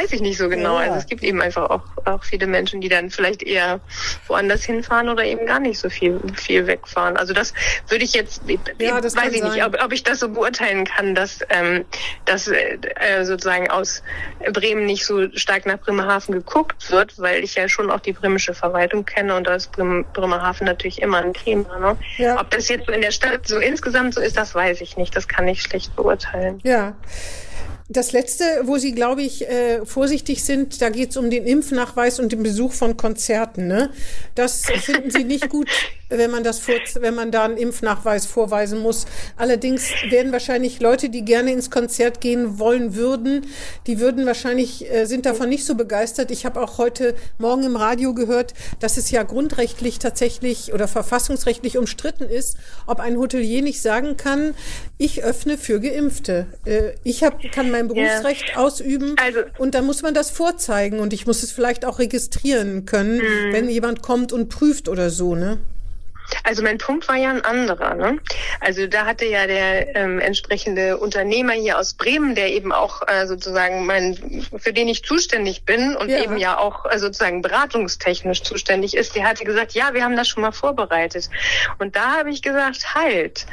[0.00, 0.80] weiß ich nicht so genau.
[0.80, 0.86] Ja.
[0.86, 3.80] Also es gibt eben einfach auch, auch viele Menschen, die dann vielleicht eher
[4.26, 7.16] woanders hinfahren oder eben gar nicht so viel, viel wegfahren.
[7.16, 7.54] Also das
[7.88, 8.42] würde ich jetzt,
[8.80, 9.52] ja, das weiß ich sein.
[9.52, 11.84] nicht, ob, ob, ich das so beurteilen kann, dass, ähm,
[12.24, 12.78] dass äh,
[13.22, 14.02] sozusagen aus
[14.52, 18.12] Bremen nicht so so stark nach Bremerhaven geguckt wird, weil ich ja schon auch die
[18.12, 21.78] bremische Verwaltung kenne und da ist Bremerhaven natürlich immer ein Thema.
[21.78, 21.96] Ne?
[22.18, 22.40] Ja.
[22.40, 25.14] Ob das jetzt in der Stadt so insgesamt so ist, das weiß ich nicht.
[25.14, 26.60] Das kann ich schlecht beurteilen.
[26.62, 26.94] Ja.
[27.88, 32.20] Das letzte, wo Sie, glaube ich, äh, vorsichtig sind, da geht es um den Impfnachweis
[32.20, 33.66] und den Besuch von Konzerten.
[33.66, 33.90] Ne?
[34.34, 35.68] Das finden Sie nicht gut
[36.16, 39.06] wenn man das vor, wenn man da einen Impfnachweis vorweisen muss.
[39.36, 43.46] Allerdings werden wahrscheinlich Leute, die gerne ins Konzert gehen wollen würden,
[43.86, 46.30] die würden wahrscheinlich äh, sind davon nicht so begeistert.
[46.30, 51.78] Ich habe auch heute Morgen im Radio gehört, dass es ja grundrechtlich tatsächlich oder verfassungsrechtlich
[51.78, 54.54] umstritten ist, ob ein Hotelier nicht sagen kann,
[54.98, 56.46] ich öffne für Geimpfte.
[56.64, 58.56] Äh, ich hab, kann mein Berufsrecht ja.
[58.56, 62.86] ausüben also, und dann muss man das vorzeigen und ich muss es vielleicht auch registrieren
[62.86, 63.52] können, mhm.
[63.52, 65.58] wenn jemand kommt und prüft oder so, ne?
[66.44, 67.94] Also mein Punkt war ja ein anderer.
[67.94, 68.18] Ne?
[68.60, 73.26] Also da hatte ja der ähm, entsprechende Unternehmer hier aus Bremen, der eben auch äh,
[73.26, 76.22] sozusagen mein, für den ich zuständig bin und ja.
[76.22, 80.28] eben ja auch äh, sozusagen beratungstechnisch zuständig ist, der hatte gesagt, ja, wir haben das
[80.28, 81.30] schon mal vorbereitet.
[81.78, 83.46] Und da habe ich gesagt, halt,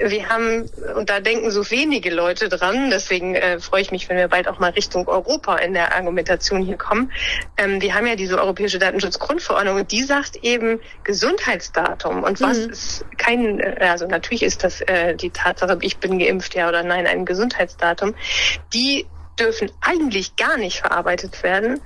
[0.00, 4.16] wir haben, und da denken so wenige Leute dran, deswegen äh, freue ich mich, wenn
[4.16, 7.12] wir bald auch mal Richtung Europa in der Argumentation hier kommen.
[7.56, 12.24] Ähm, wir haben ja diese europäische Datenschutzgrundverordnung und die sagt eben Gesundheitsdatum Datum.
[12.24, 12.70] Und was mhm.
[12.70, 16.82] ist kein, äh, also natürlich ist das äh, die Tatsache, ich bin geimpft, ja oder
[16.82, 18.14] nein, ein Gesundheitsdatum.
[18.72, 19.06] Die
[19.38, 21.80] dürfen eigentlich gar nicht verarbeitet werden.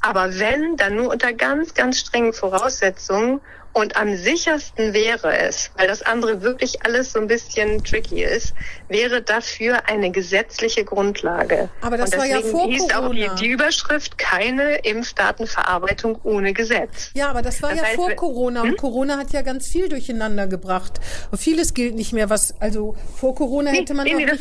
[0.00, 3.40] Aber wenn, dann nur unter ganz, ganz strengen Voraussetzungen.
[3.72, 8.52] Und am sichersten wäre es, weil das andere wirklich alles so ein bisschen tricky ist,
[8.88, 11.68] wäre dafür eine gesetzliche Grundlage.
[11.80, 13.06] Aber das war ja vor hieß Corona.
[13.06, 17.10] auch die, die, Überschrift keine Impfdatenverarbeitung ohne Gesetz.
[17.14, 18.76] Ja, aber das war das ja heißt, vor Corona und hm?
[18.76, 21.00] Corona hat ja ganz viel durcheinander gebracht.
[21.30, 24.40] Und vieles gilt nicht mehr, was also vor Corona hätte man nee, nee, das,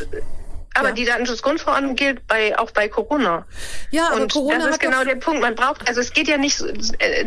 [0.76, 0.94] aber ja.
[0.94, 3.46] die Datenschutzgrundverordnung gilt bei, auch bei Corona.
[3.92, 5.42] Ja, aber und Corona das ist genau der Punkt.
[5.42, 6.64] Man braucht, also es geht ja nicht,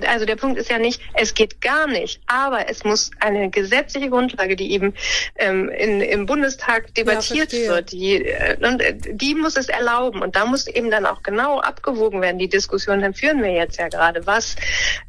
[0.07, 2.21] also der Punkt ist ja nicht, es geht gar nicht.
[2.27, 4.95] Aber es muss eine gesetzliche Grundlage, die eben
[5.37, 10.23] ähm, in, im Bundestag debattiert ja, wird, die, äh, und, äh, die muss es erlauben.
[10.23, 12.39] Und da muss eben dann auch genau abgewogen werden.
[12.39, 14.25] Die Diskussion, dann führen wir jetzt ja gerade.
[14.27, 14.55] Was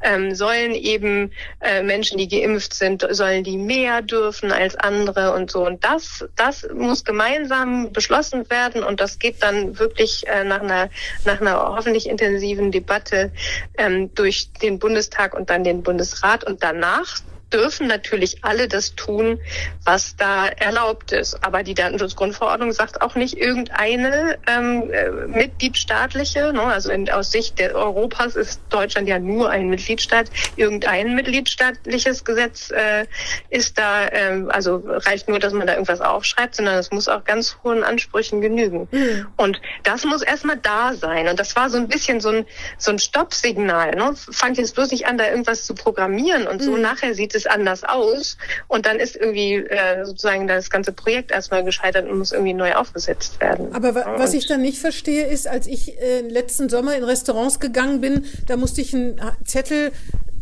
[0.02, 5.52] ähm, sollen eben äh, Menschen, die geimpft sind, sollen die mehr dürfen als andere und
[5.52, 5.64] so.
[5.64, 10.60] Und das, das muss gemeinsam beschlossen beschlossen werden und das geht dann wirklich äh, nach
[10.60, 10.88] einer
[11.24, 13.32] nach einer hoffentlich intensiven Debatte
[13.76, 17.20] ähm, durch den Bundestag und dann den Bundesrat und danach
[17.52, 19.38] dürfen natürlich alle das tun,
[19.84, 21.44] was da erlaubt ist.
[21.44, 26.62] Aber die Datenschutzgrundverordnung sagt auch nicht irgendeine ähm, äh, mitgliedstaatliche, ne?
[26.62, 30.30] also in, aus Sicht der Europas ist Deutschland ja nur ein Mitgliedstaat.
[30.56, 33.06] Irgendein mitgliedstaatliches Gesetz äh,
[33.50, 37.24] ist da, äh, also reicht nur, dass man da irgendwas aufschreibt, sondern es muss auch
[37.24, 38.88] ganz hohen Ansprüchen genügen.
[38.90, 39.26] Mhm.
[39.36, 41.28] Und das muss erstmal da sein.
[41.28, 42.46] Und das war so ein bisschen so ein,
[42.78, 43.92] so ein Stoppsignal.
[43.92, 44.14] Ne?
[44.16, 46.72] Fangt jetzt bloß nicht an, da irgendwas zu programmieren und so.
[46.72, 46.82] Mhm.
[46.82, 48.36] Nachher sieht es anders aus
[48.68, 52.74] und dann ist irgendwie äh, sozusagen das ganze Projekt erstmal gescheitert und muss irgendwie neu
[52.74, 53.74] aufgesetzt werden.
[53.74, 57.60] Aber wa was ich dann nicht verstehe, ist, als ich äh, letzten Sommer in Restaurants
[57.60, 59.92] gegangen bin, da musste ich einen Zettel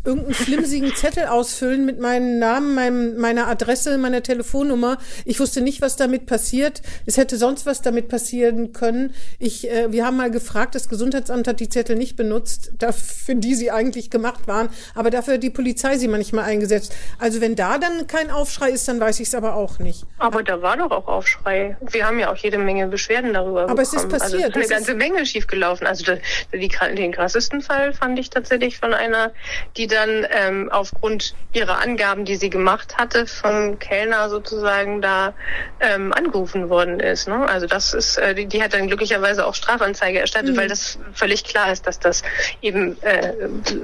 [0.05, 4.99] irgendeinen flimsigen Zettel ausfüllen mit meinem Namen, meinem, meiner Adresse, meiner Telefonnummer.
[5.25, 6.83] Ich wusste nicht, was damit passiert.
[7.07, 9.15] Es hätte sonst was damit passieren können.
[9.38, 13.55] Ich, äh, wir haben mal gefragt, das Gesundheitsamt hat die Zettel nicht benutzt, für die
[13.55, 16.95] sie eigentlich gemacht waren, aber dafür hat die Polizei sie manchmal eingesetzt.
[17.19, 20.05] Also wenn da dann kein Aufschrei ist, dann weiß ich es aber auch nicht.
[20.19, 21.77] Aber da war doch auch Aufschrei.
[21.81, 23.81] Wir haben ja auch jede Menge Beschwerden darüber aber bekommen.
[23.83, 24.45] es ist passiert.
[24.47, 25.87] Also es ist eine ganze Menge schiefgelaufen.
[25.87, 26.05] Also
[26.53, 29.33] die, den krassesten Fall fand ich tatsächlich von einer,
[29.77, 35.35] die dann ähm, aufgrund ihrer Angaben, die sie gemacht hatte, vom Kellner sozusagen da
[35.81, 37.28] ähm, angerufen worden ist.
[37.28, 37.46] Ne?
[37.46, 40.57] Also das ist, äh, die, die hat dann glücklicherweise auch Strafanzeige erstattet, mhm.
[40.57, 42.22] weil das völlig klar ist, dass das
[42.62, 43.33] eben äh,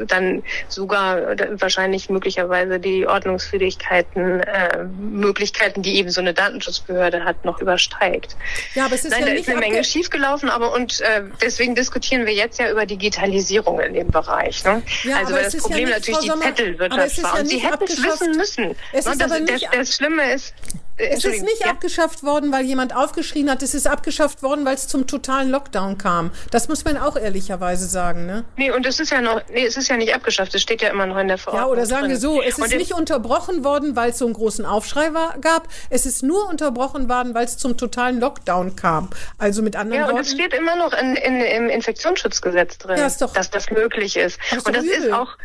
[0.07, 7.61] dann sogar wahrscheinlich möglicherweise die Ordnungswidrigkeiten, äh, Möglichkeiten, die eben so eine Datenschutzbehörde hat, noch
[7.61, 8.37] übersteigt.
[8.75, 11.75] Ja, aber es ist Nein, ja da ist eine Menge schiefgelaufen, aber und äh, deswegen
[11.75, 14.65] diskutieren wir jetzt ja über Digitalisierung in dem Bereich.
[14.65, 14.83] Ne?
[15.05, 17.35] Ja, also weil das Problem ja natürlich die Zettelwirtschaft war.
[17.35, 18.77] Ja und sie hätten es wissen müssen.
[18.93, 20.55] Es ist das, aber nicht, das, das Schlimme ist,
[20.99, 21.71] es ist nicht ja.
[21.71, 23.63] abgeschafft worden, weil jemand aufgeschrien hat.
[23.63, 26.33] Es ist abgeschafft worden, weil es zum totalen Lockdown kam.
[26.51, 28.45] Das muss man auch ehrlicherweise sagen, ne?
[28.57, 30.55] Nee, und es ist ja noch, nee, es ist ja nicht abgeschafft.
[30.55, 31.69] Es steht ja immer noch in der Verordnung.
[31.69, 32.11] Ja, oder sagen drin.
[32.11, 35.69] wir so, es ist nicht unterbrochen worden, weil es so einen großen Aufschrei war, gab.
[35.89, 39.11] Es ist nur unterbrochen worden, weil es zum totalen Lockdown kam.
[39.39, 40.15] Also mit anderen Worten.
[40.15, 43.71] Ja, und es steht immer noch in, in, im Infektionsschutzgesetz drin, ja, doch, dass das
[43.71, 44.39] möglich ist.
[44.51, 45.05] Ist und das übel.
[45.05, 45.37] ist auch,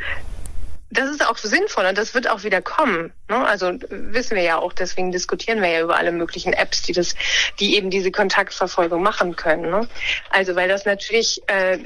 [0.94, 3.12] das ist auch sinnvoll und das wird auch wieder kommen.
[3.30, 3.46] Ne?
[3.46, 7.16] Also wissen wir ja auch, deswegen diskutieren wir ja über alle möglichen Apps, die das,
[7.60, 9.70] die eben diese Kontaktverfolgung machen können.
[9.70, 9.88] Ne?
[10.30, 11.80] Also weil das natürlich äh,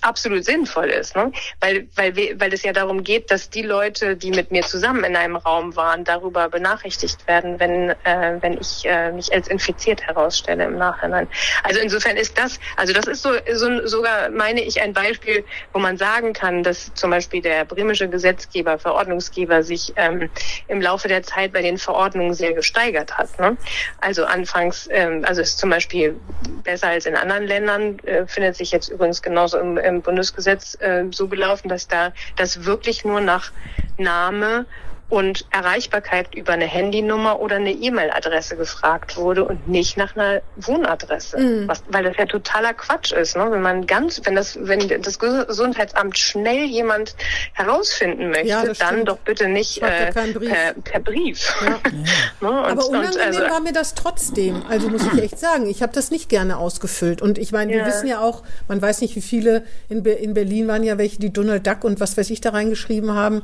[0.00, 1.32] absolut sinnvoll ist, ne?
[1.60, 5.02] weil weil wir, weil es ja darum geht, dass die Leute, die mit mir zusammen
[5.04, 10.02] in einem Raum waren, darüber benachrichtigt werden, wenn äh, wenn ich äh, mich als infiziert
[10.02, 11.28] herausstelle im Nachhinein.
[11.64, 15.80] Also insofern ist das, also das ist so, so sogar meine ich ein Beispiel, wo
[15.80, 20.30] man sagen kann, dass zum Beispiel der bremische Gesetzgeber, Verordnungsgeber sich ähm,
[20.68, 23.38] im Laufe der Zeit bei den Verordnungen sehr gesteigert hat.
[23.38, 23.56] Ne?
[24.00, 26.16] Also anfangs, ähm, also ist zum Beispiel
[26.62, 31.04] besser als in anderen Ländern, äh, findet sich jetzt übrigens genauso im, im Bundesgesetz äh,
[31.10, 33.52] so gelaufen, dass da das wirklich nur nach
[33.98, 34.66] Name
[35.10, 41.38] und Erreichbarkeit über eine Handynummer oder eine E-Mail-Adresse gefragt wurde und nicht nach einer Wohnadresse,
[41.38, 41.68] mhm.
[41.68, 43.46] was, weil das ja totaler Quatsch ist, ne?
[43.50, 47.14] Wenn man ganz, wenn das, wenn das Gesundheitsamt schnell jemand
[47.52, 49.08] herausfinden möchte, Ja, dann stimmt.
[49.08, 50.50] doch bitte nicht äh, Brief.
[50.50, 51.54] Per, per Brief.
[51.60, 51.68] Ja.
[52.40, 52.58] ne?
[52.60, 54.62] und, Aber unangenehm also, war mir das trotzdem.
[54.68, 57.20] Also muss ich echt sagen, ich habe das nicht gerne ausgefüllt.
[57.22, 57.86] Und ich meine, wir Ja.
[57.86, 61.18] wissen ja auch, man weiß nicht, wie viele in, Be in Berlin waren ja welche,
[61.18, 63.42] die Donald Duck und was weiß ich da reingeschrieben haben.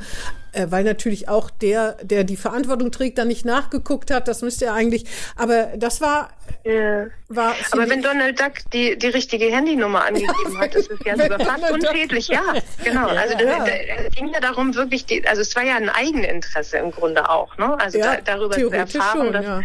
[0.52, 4.28] Äh, weil natürlich auch der, der die Verantwortung trägt, da nicht nachgeguckt hat.
[4.28, 5.04] Das müsste er eigentlich.
[5.36, 6.30] Aber das war.
[6.64, 7.06] Ja.
[7.28, 11.40] war aber wenn Donald Duck die, die richtige Handynummer angegeben hat, ist es ja sogar
[11.40, 12.28] fast unschädlich.
[12.28, 13.08] Ja, genau.
[13.08, 13.64] Also ja.
[13.66, 17.56] es ging ja darum, wirklich, die, also es war ja ein Eigeninteresse im Grunde auch,
[17.56, 17.78] ne?
[17.80, 19.62] Also ja, da, darüber zu erfahren, schon, dass, ja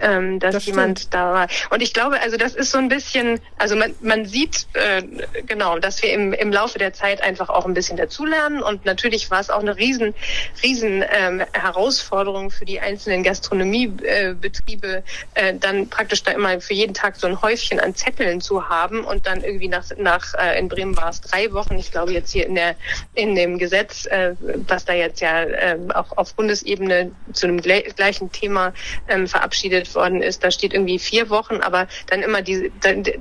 [0.00, 1.48] ähm, dass das jemand da war.
[1.70, 5.02] Und ich glaube, also das ist so ein bisschen, also man, man sieht äh,
[5.46, 8.62] genau, dass wir im, im Laufe der Zeit einfach auch ein bisschen dazulernen.
[8.62, 10.14] Und natürlich war es auch eine riesen,
[10.62, 15.02] riesen ähm, Herausforderung für die einzelnen Gastronomiebetriebe,
[15.34, 19.04] äh, dann praktisch da immer für jeden Tag so ein Häufchen an Zetteln zu haben
[19.04, 21.78] und dann irgendwie nach, nach äh, in Bremen war es drei Wochen.
[21.78, 22.74] Ich glaube jetzt hier in der
[23.14, 24.34] in dem Gesetz, äh,
[24.66, 28.72] was da jetzt ja äh, auch auf Bundesebene zu einem gleichen Thema
[29.08, 32.70] ähm, verabschiedet verabschiedet worden ist, da steht irgendwie vier Wochen, aber dann immer die,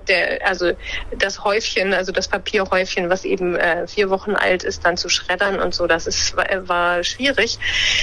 [0.07, 0.73] der, also
[1.17, 5.59] das Häufchen, also das Papierhäufchen, was eben äh, vier Wochen alt ist, dann zu schreddern
[5.59, 7.59] und so, das ist, war, war schwierig.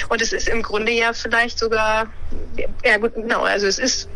[0.09, 2.13] Und es ist im Grunde ja vielleicht sogar,
[2.85, 4.09] ja gut, genau, also es ist,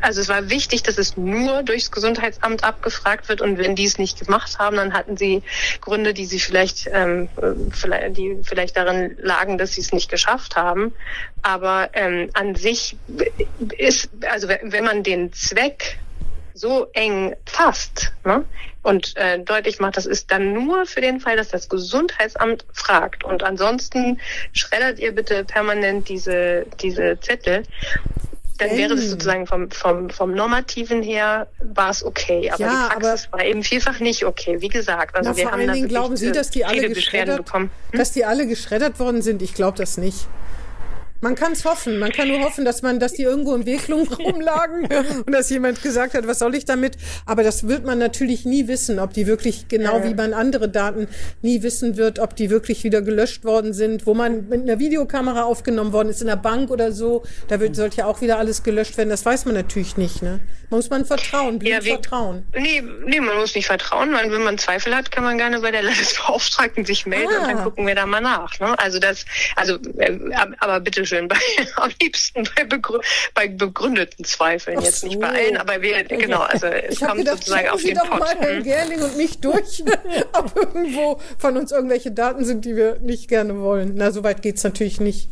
[0.00, 3.98] also es war wichtig, dass es nur durchs Gesundheitsamt abgefragt wird und wenn die es
[3.98, 5.42] nicht gemacht haben, dann hatten sie
[5.80, 7.28] Gründe, die sie vielleicht, ähm,
[7.70, 10.94] vielleicht die vielleicht darin lagen, dass sie es nicht geschafft haben.
[11.42, 12.96] Aber ähm, an sich
[13.76, 15.98] ist, also wenn man den Zweck
[16.54, 18.44] so eng fasst ne,
[18.82, 23.24] und äh, deutlich macht, das ist dann nur für den Fall, dass das Gesundheitsamt fragt.
[23.24, 24.20] Und ansonsten
[24.52, 27.62] schreddert ihr bitte permanent diese, diese Zettel.
[28.58, 32.50] Dann wäre das sozusagen vom, vom, vom Normativen her war es okay.
[32.50, 34.60] Aber ja, die Praxis aber war eben vielfach nicht okay.
[34.60, 37.44] Wie gesagt, also na, wir vor haben allen Dingen glauben Sie, dass die alle geschreddert,
[37.44, 37.70] bekommen.
[37.90, 37.98] Hm?
[37.98, 39.42] dass die alle geschreddert worden sind?
[39.42, 40.26] Ich glaube das nicht.
[41.22, 42.00] Man kann es hoffen.
[42.00, 44.88] Man kann nur hoffen, dass man, dass die irgendwo im Weglung rumlagen
[45.26, 46.96] und dass jemand gesagt hat, was soll ich damit?
[47.26, 51.06] Aber das wird man natürlich nie wissen, ob die wirklich genau wie man andere Daten
[51.40, 55.44] nie wissen wird, ob die wirklich wieder gelöscht worden sind, wo man mit einer Videokamera
[55.44, 57.22] aufgenommen worden ist in der Bank oder so.
[57.46, 59.10] Da wird, sollte ja auch wieder alles gelöscht werden.
[59.10, 60.22] Das weiß man natürlich nicht.
[60.22, 60.40] Ne?
[60.70, 62.46] Muss man vertrauen, blind ja, wie, vertrauen.
[62.52, 64.12] Nee, nee, man muss nicht vertrauen.
[64.12, 67.42] Weil wenn man Zweifel hat, kann man gerne bei der Landesbeauftragten sich melden ah.
[67.42, 68.58] und dann gucken wir da mal nach.
[68.58, 68.76] Ne?
[68.76, 70.18] Also das, also, äh,
[70.58, 71.36] aber bitte schön, bei,
[71.76, 73.00] am liebsten bei, begrü
[73.34, 75.08] bei begründeten Zweifeln, Ach jetzt so.
[75.08, 77.96] nicht bei allen, aber wir, genau, also es ich kommt gedacht, sozusagen auf Sie den
[77.96, 78.20] doch Pot.
[78.20, 78.62] mal Herrn hm?
[78.64, 79.84] Gerling und mich durch,
[80.32, 83.92] ob irgendwo von uns irgendwelche Daten sind, die wir nicht gerne wollen.
[83.96, 85.28] Na, so weit geht's natürlich nicht.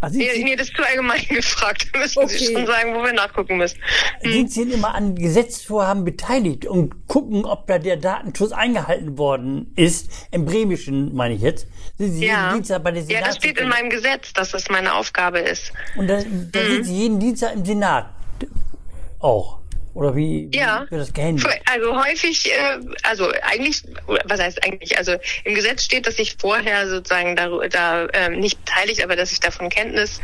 [0.00, 1.88] Also nee, Sie, nee, das ist zu allgemein gefragt.
[1.92, 2.38] Da müssen okay.
[2.38, 3.78] Sie schon sagen, wo wir nachgucken müssen.
[4.20, 4.32] Hm.
[4.32, 9.72] Sind Sie denn immer an Gesetzesvorhaben beteiligt und gucken, ob da der Datenschutz eingehalten worden
[9.76, 10.10] ist?
[10.30, 11.66] Im Bremischen, meine ich jetzt.
[11.96, 12.44] Sind Sie ja.
[12.44, 13.20] jeden Dienstag bei der Senat?
[13.20, 15.72] Ja, das steht in meinem Gesetz, dass das meine Aufgabe ist.
[15.96, 16.72] Und da, da mhm.
[16.72, 18.10] sind Sie jeden Dienstag im Senat
[19.20, 19.58] auch.
[19.94, 20.86] Oder wie, ja.
[20.90, 21.46] wird das gehandelt?
[21.70, 23.82] Also häufig, äh, also eigentlich,
[24.24, 28.64] was heißt eigentlich, also im Gesetz steht, dass ich vorher sozusagen da, da äh, nicht
[28.64, 30.20] beteiligt, aber dass ich davon Kenntnis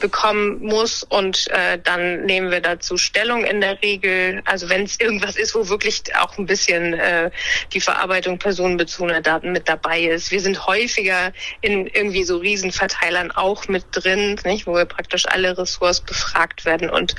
[0.00, 4.42] bekommen muss und äh, dann nehmen wir dazu Stellung in der Regel.
[4.44, 7.30] Also wenn es irgendwas ist, wo wirklich auch ein bisschen äh,
[7.72, 10.30] die Verarbeitung personenbezogener Daten mit dabei ist.
[10.30, 15.56] Wir sind häufiger in irgendwie so Riesenverteilern auch mit drin, nicht, wo wir praktisch alle
[15.56, 17.14] Ressorts befragt werden und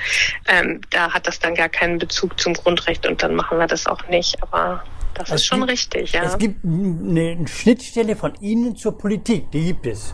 [0.47, 3.67] ähm, da hat das dann gar keinen keinen Bezug zum Grundrecht und dann machen wir
[3.67, 4.41] das auch nicht.
[4.41, 4.83] Aber
[5.15, 6.23] das es ist schon gibt, richtig, ja.
[6.23, 10.13] Es gibt eine Schnittstelle von Ihnen zur Politik, die gibt es.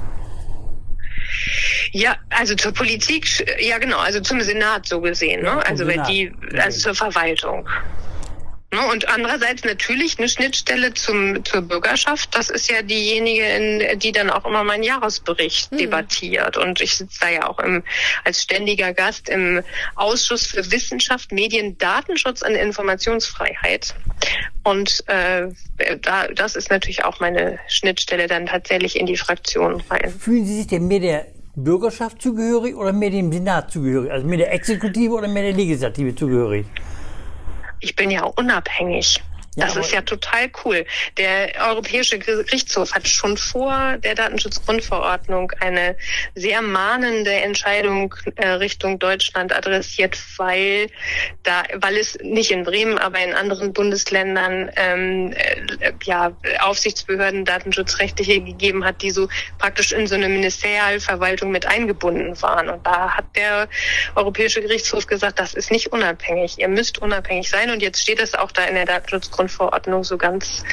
[1.92, 5.66] Ja, also zur Politik, ja genau, also zum Senat so gesehen, ne?
[5.66, 7.68] also wenn die, also zur Verwaltung.
[8.72, 12.36] Ne, und andererseits natürlich eine Schnittstelle zum, zur Bürgerschaft.
[12.36, 15.78] Das ist ja diejenige, in, die dann auch immer meinen Jahresbericht mhm.
[15.78, 16.56] debattiert.
[16.56, 17.84] Und ich sitze da ja auch im,
[18.26, 19.64] als ständiger Gast im
[19.96, 23.96] Ausschuss für Wissenschaft, Medien, Datenschutz und Informationsfreiheit.
[24.64, 25.48] Und äh,
[26.04, 30.14] da, das ist natürlich auch meine Schnittstelle dann tatsächlich in die Fraktion rein.
[30.20, 34.12] Fühlen Sie sich denn mehr der Bürgerschaft zugehörig oder mehr dem Senat zugehörig?
[34.12, 36.68] Also mehr der Exekutive oder mehr der Legislative zugehörig?
[37.80, 39.22] Ich bin ja unabhängig.
[39.56, 40.86] Das ist ja total cool.
[41.18, 45.96] Der Europäische Gerichtshof hat schon vor der Datenschutzgrundverordnung eine
[46.36, 50.88] sehr mahnende Entscheidung äh, Richtung Deutschland adressiert, weil
[51.44, 58.42] da, weil es nicht in Bremen, aber in anderen Bundesländern ähm, äh, ja Aufsichtsbehörden datenschutzrechtliche
[58.42, 62.70] gegeben hat, die so praktisch in so eine Ministerialverwaltung mit eingebunden waren.
[62.70, 63.68] Und da hat der
[64.16, 66.60] Europäische Gerichtshof gesagt, das ist nicht unabhängig.
[66.60, 67.72] Ihr müsst unabhängig sein.
[67.72, 70.64] Und jetzt steht es auch da in der Datenschutzgrundverordnung Datenschutzgrundverordnung so ganz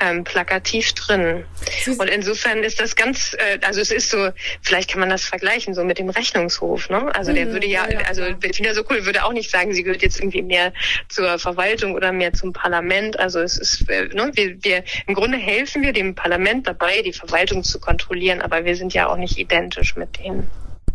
[0.00, 1.44] ähm, plakativ drin.
[1.86, 4.30] Und insofern ist das ganz, äh, also es ist so,
[4.62, 6.90] vielleicht kann man das vergleichen so mit dem Rechnungshof.
[6.90, 7.14] Ne?
[7.14, 10.18] Also der mhm, würde ja, also Bettina Sokol würde auch nicht sagen, sie gehört jetzt
[10.18, 10.72] irgendwie mehr
[11.08, 13.18] zur Verwaltung oder mehr zum Parlament.
[13.18, 17.12] Also es ist, äh, ne, wir, wir im Grunde helfen wir dem Parlament dabei, die
[17.12, 20.50] Verwaltung zu kontrollieren, aber wir sind ja auch nicht identisch mit denen.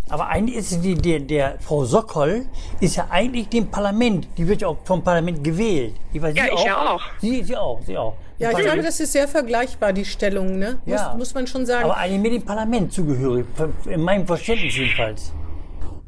[0.10, 2.46] Aber eigentlich ist die, der, der Frau Sokol
[2.80, 5.96] ist ja eigentlich dem Parlament, die wird ja auch vom Parlament gewählt.
[6.12, 7.02] Ich weiß, ja, ich auch, ja auch.
[7.22, 8.14] Sie, sie auch, sie auch.
[8.38, 10.80] Ja, ich glaube, das ist sehr vergleichbar, die Stellung, ne?
[10.86, 11.10] Ja.
[11.10, 11.86] Muss, muss man schon sagen.
[11.86, 13.46] Aber eigentlich mit dem Parlament zugehörig,
[13.86, 15.32] in meinem Verständnis jedenfalls.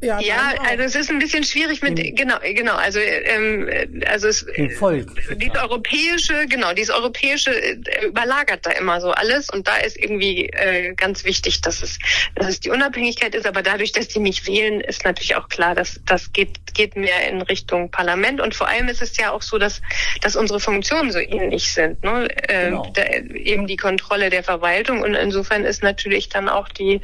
[0.03, 2.15] Ja, ja also es ist ein bisschen schwierig mit mhm.
[2.15, 3.69] genau genau also ähm,
[4.05, 4.45] also es
[4.77, 5.07] Volk.
[5.37, 10.47] dieses europäische genau dieses europäische äh, überlagert da immer so alles und da ist irgendwie
[10.49, 11.99] äh, ganz wichtig dass es
[12.35, 15.73] dass es die Unabhängigkeit ist aber dadurch dass die mich wählen ist natürlich auch klar
[15.73, 19.41] dass das geht geht mehr in Richtung Parlament und vor allem ist es ja auch
[19.41, 19.81] so dass
[20.21, 22.91] dass unsere Funktionen so ähnlich sind ne äh, genau.
[22.93, 26.99] da, eben die Kontrolle der Verwaltung und insofern ist natürlich dann auch die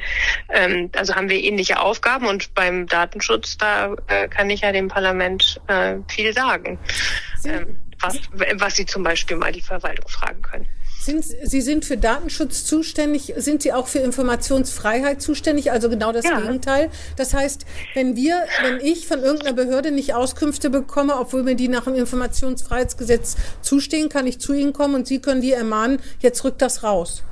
[0.49, 4.87] ähm, also haben wir ähnliche Aufgaben und beim Datenschutz, da äh, kann ich ja dem
[4.87, 6.77] Parlament äh, viel sagen,
[7.45, 8.17] ähm, was,
[8.55, 10.67] was Sie zum Beispiel mal die Verwaltung fragen können.
[11.01, 16.25] Sind, Sie sind für Datenschutz zuständig, sind Sie auch für Informationsfreiheit zuständig, also genau das
[16.25, 16.41] ja.
[16.41, 16.89] Gegenteil.
[17.15, 21.69] Das heißt, wenn wir, wenn ich von irgendeiner Behörde nicht Auskünfte bekomme, obwohl mir die
[21.69, 26.43] nach dem Informationsfreiheitsgesetz zustehen, kann ich zu Ihnen kommen und Sie können die ermahnen, jetzt
[26.43, 27.23] rückt das raus.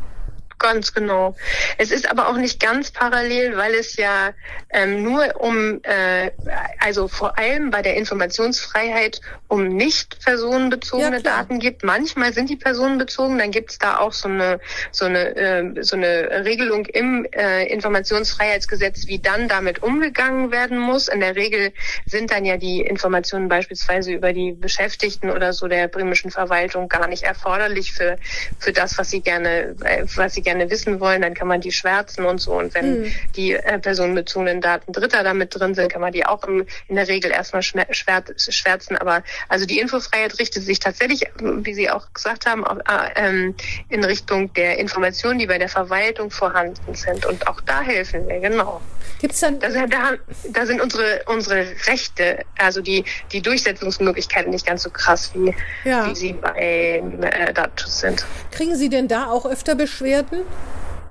[0.60, 1.36] Ganz genau.
[1.78, 4.34] Es ist aber auch nicht ganz parallel, weil es ja
[4.72, 6.32] ähm, nur um, äh,
[6.80, 11.84] also vor allem bei der Informationsfreiheit um nicht personenbezogene ja, Daten gibt.
[11.84, 14.60] Manchmal sind die personenbezogen, dann gibt es da auch so eine
[14.92, 21.08] so eine äh, so eine Regelung im äh, Informationsfreiheitsgesetz, wie dann damit umgegangen werden muss.
[21.08, 21.72] In der Regel
[22.06, 27.08] sind dann ja die Informationen beispielsweise über die Beschäftigten oder so der bremischen Verwaltung gar
[27.08, 28.18] nicht erforderlich für
[28.58, 31.74] für das, was sie gerne äh, was sie gerne wissen wollen, dann kann man die
[31.74, 32.54] schwärzen und so.
[32.54, 33.12] Und wenn mhm.
[33.36, 37.10] die äh, personenbezogenen Daten Dritter damit drin sind, kann man die auch im, in der
[37.10, 38.98] Regel erstmal schwärzen.
[38.98, 43.52] Aber also die Infofreiheit richtet sich tatsächlich, wie Sie auch gesagt haben, auch, äh,
[43.90, 47.26] in Richtung der Informationen, die bei der Verwaltung vorhanden sind.
[47.26, 48.82] Und auch da helfen wir, genau.
[49.20, 50.14] Gibt's dann da, da,
[50.50, 56.08] da sind unsere unsere Rechte, also die die Durchsetzungsmöglichkeiten nicht ganz so krass wie, ja.
[56.08, 58.26] wie sie bei äh, Datenschutz sind.
[58.52, 60.37] Kriegen Sie denn da auch öfter Beschwerden?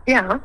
[0.06, 0.40] Ja.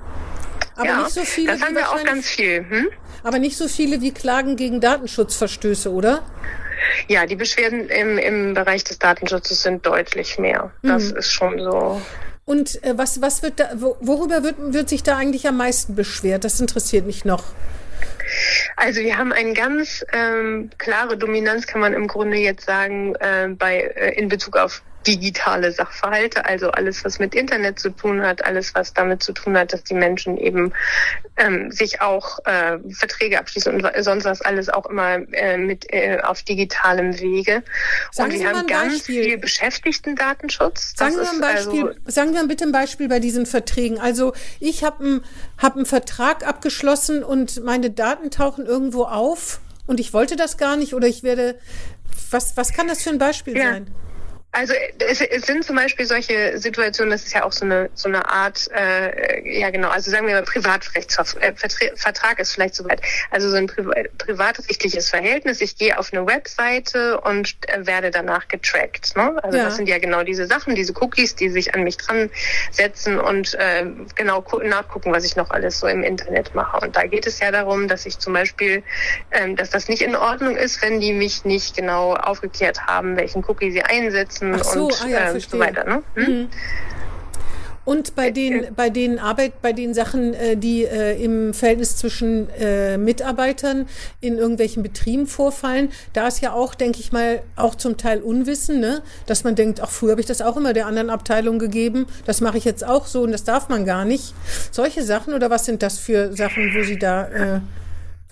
[0.75, 1.51] Aber ja, nicht so viele.
[1.53, 2.65] Das haben wir auch ganz viel.
[2.67, 2.87] Hm?
[3.23, 6.23] Aber nicht so viele wie Klagen gegen Datenschutzverstöße, oder?
[7.07, 10.71] Ja, die Beschwerden im, im Bereich des Datenschutzes sind deutlich mehr.
[10.81, 11.17] Das mhm.
[11.17, 12.01] ist schon so.
[12.45, 16.43] Und äh, was, was wird da, worüber wird, wird sich da eigentlich am meisten beschwert?
[16.43, 17.43] Das interessiert mich noch.
[18.75, 23.49] Also wir haben eine ganz ähm, klare Dominanz, kann man im Grunde jetzt sagen, äh,
[23.49, 28.45] bei äh, in Bezug auf digitale Sachverhalte, also alles, was mit Internet zu tun hat,
[28.45, 30.73] alles, was damit zu tun hat, dass die Menschen eben
[31.37, 36.19] ähm, sich auch äh, Verträge abschließen und sonst was alles auch immer äh, mit äh,
[36.21, 37.63] auf digitalem Wege.
[38.11, 39.23] Sagen und wir haben ganz Beispiel.
[39.23, 40.93] viel Beschäftigten-Datenschutz.
[40.95, 43.99] Sagen wir, ein Beispiel, also sagen wir bitte ein Beispiel bei diesen Verträgen.
[43.99, 45.23] Also ich habe einen
[45.57, 50.75] hab einen Vertrag abgeschlossen und meine Daten tauchen irgendwo auf und ich wollte das gar
[50.75, 51.59] nicht oder ich werde
[52.29, 53.73] was, was kann das für ein Beispiel ja.
[53.73, 53.87] sein?
[54.53, 58.09] Also es, es sind zum Beispiel solche Situationen, das ist ja auch so eine so
[58.09, 63.01] eine Art, äh, ja genau, also sagen wir mal Privatrechtsvertrag äh, ist vielleicht soweit.
[63.29, 65.61] Also so ein Pri privatrechtliches Verhältnis.
[65.61, 69.15] Ich gehe auf eine Webseite und äh, werde danach getrackt.
[69.15, 69.41] Ne?
[69.41, 69.65] Also ja.
[69.65, 72.29] das sind ja genau diese Sachen, diese Cookies, die sich an mich dran
[72.71, 73.85] setzen und äh,
[74.15, 76.85] genau nachgucken, was ich noch alles so im Internet mache.
[76.85, 78.83] Und da geht es ja darum, dass ich zum Beispiel,
[79.31, 83.45] ähm, dass das nicht in Ordnung ist, wenn die mich nicht genau aufgeklärt haben, welchen
[83.45, 85.83] Cookie sie einsetzen Grenzen so, und ah ja, äh, so weiter.
[85.83, 86.03] Ne?
[86.15, 86.33] Hm?
[86.33, 86.49] Mhm.
[87.83, 92.47] Und bei den, bei den Arbeit, bei den Sachen, äh, die äh, im Verhältnis zwischen
[92.51, 93.87] äh, Mitarbeitern
[94.19, 98.79] in irgendwelchen Betrieben vorfallen, da ist ja auch, denke ich mal, auch zum Teil Unwissen,
[98.79, 99.01] ne?
[99.25, 102.39] dass man denkt, ach, früher habe ich das auch immer der anderen Abteilung gegeben, das
[102.39, 104.35] mache ich jetzt auch so und das darf man gar nicht.
[104.69, 107.61] Solche Sachen oder was sind das für Sachen, wo Sie da äh,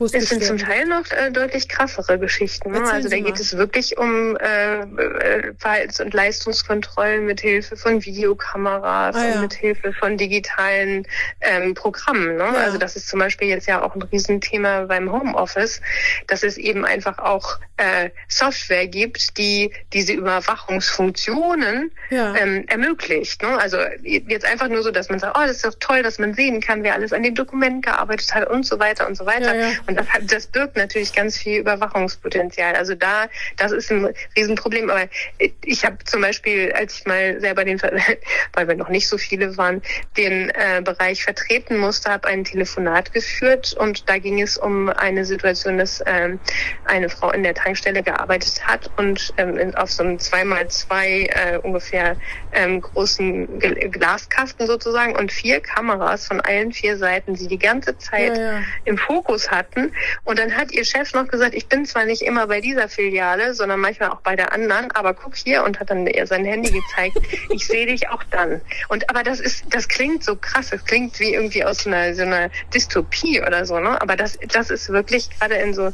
[0.06, 2.72] es sind zum Teil noch äh, deutlich krassere Geschichten.
[2.72, 2.84] Ne?
[2.90, 9.16] Also da geht es wirklich um äh, äh, Verhaltens- und Leistungskontrollen mit Hilfe von Videokameras
[9.16, 9.36] ah, ja.
[9.36, 11.06] und mit Hilfe von digitalen
[11.42, 12.38] ähm, Programmen.
[12.38, 12.44] Ne?
[12.44, 12.54] Ja.
[12.54, 15.82] Also das ist zum Beispiel jetzt ja auch ein Riesenthema beim Homeoffice,
[16.28, 22.36] dass es eben einfach auch äh, Software gibt, die diese Überwachungsfunktionen ja.
[22.36, 23.42] ähm, ermöglicht.
[23.42, 23.58] Ne?
[23.58, 26.34] Also jetzt einfach nur so, dass man sagt, oh, das ist doch toll, dass man
[26.34, 29.54] sehen kann, wer alles an dem Dokument gearbeitet hat und so weiter und so weiter.
[29.90, 32.76] Und das, hat, das birgt natürlich ganz viel Überwachungspotenzial.
[32.76, 33.28] Also da,
[33.58, 34.88] das ist ein Riesenproblem.
[34.90, 35.06] Aber
[35.66, 37.82] ich habe zum Beispiel, als ich mal selber den,
[38.54, 39.82] weil wir noch nicht so viele waren,
[40.16, 45.26] den äh, Bereich vertreten musste, habe ein Telefonat geführt und da ging es um eine
[45.26, 46.40] Situation, dass ähm,
[46.86, 52.16] eine Frau in der Tankstelle gearbeitet hat und ähm, auf so einem 2x2 äh, ungefähr
[52.52, 58.38] ähm, großen Glaskasten sozusagen und vier Kameras von allen vier Seiten, die die ganze Zeit
[58.38, 58.62] ja, ja.
[58.86, 59.79] im Fokus hatten.
[60.24, 63.54] Und dann hat ihr Chef noch gesagt, ich bin zwar nicht immer bei dieser Filiale,
[63.54, 66.72] sondern manchmal auch bei der anderen, aber guck hier und hat dann ihr sein Handy
[66.72, 67.18] gezeigt.
[67.50, 68.62] ich sehe dich auch dann.
[68.90, 70.70] Und aber das ist, das klingt so krass.
[70.70, 74.02] Das klingt wie irgendwie aus einer so einer Dystopie oder so, ne?
[74.02, 75.92] Aber das, das ist wirklich gerade in so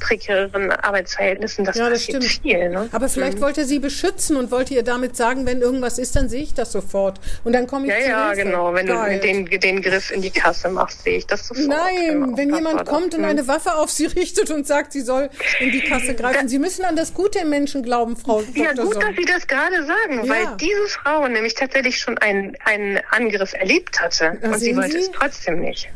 [0.00, 2.42] prekären Arbeitsverhältnissen, das, ja, das passiert stimmt.
[2.42, 2.68] viel.
[2.70, 2.88] Ne?
[2.92, 3.42] Aber vielleicht mhm.
[3.42, 6.54] wollte er sie beschützen und wollte ihr damit sagen, wenn irgendwas ist, dann sehe ich
[6.54, 7.20] das sofort.
[7.44, 8.44] Und dann komme ich Ja, ja, Hilfe.
[8.44, 8.74] genau.
[8.74, 9.20] Wenn Geil.
[9.20, 11.68] du den, den Griff in die Kasse machst, sehe ich das sofort.
[11.68, 12.36] Nein, genau.
[12.36, 15.80] wenn jemand kommt und eine Waffe auf sie richtet und sagt, sie soll in die
[15.80, 16.48] Kasse greifen.
[16.48, 18.84] Sie müssen an das Gute im Menschen glauben, Frau Ja, Dr.
[18.86, 19.02] gut, Sohn.
[19.02, 20.28] dass Sie das gerade sagen, ja.
[20.32, 24.38] weil diese Frau nämlich tatsächlich schon einen, einen Angriff erlebt hatte.
[24.40, 24.98] Da und sie wollte sie?
[24.98, 25.88] es trotzdem nicht.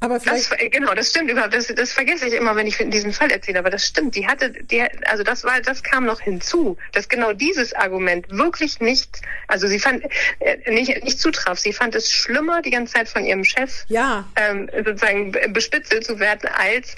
[0.00, 1.54] Aber das, genau, das stimmt überhaupt.
[1.54, 3.58] Das, das vergesse ich immer, wenn ich diesen Fall erzähle.
[3.58, 4.14] Aber das stimmt.
[4.14, 8.78] Die hatte, die, also das war, das kam noch hinzu, dass genau dieses Argument wirklich
[8.78, 10.04] nicht, also sie fand
[10.38, 11.58] äh, nicht, nicht zutraf.
[11.58, 14.24] Sie fand es schlimmer, die ganze Zeit von ihrem Chef ja.
[14.36, 16.94] ähm, sozusagen bespitzelt zu werden, als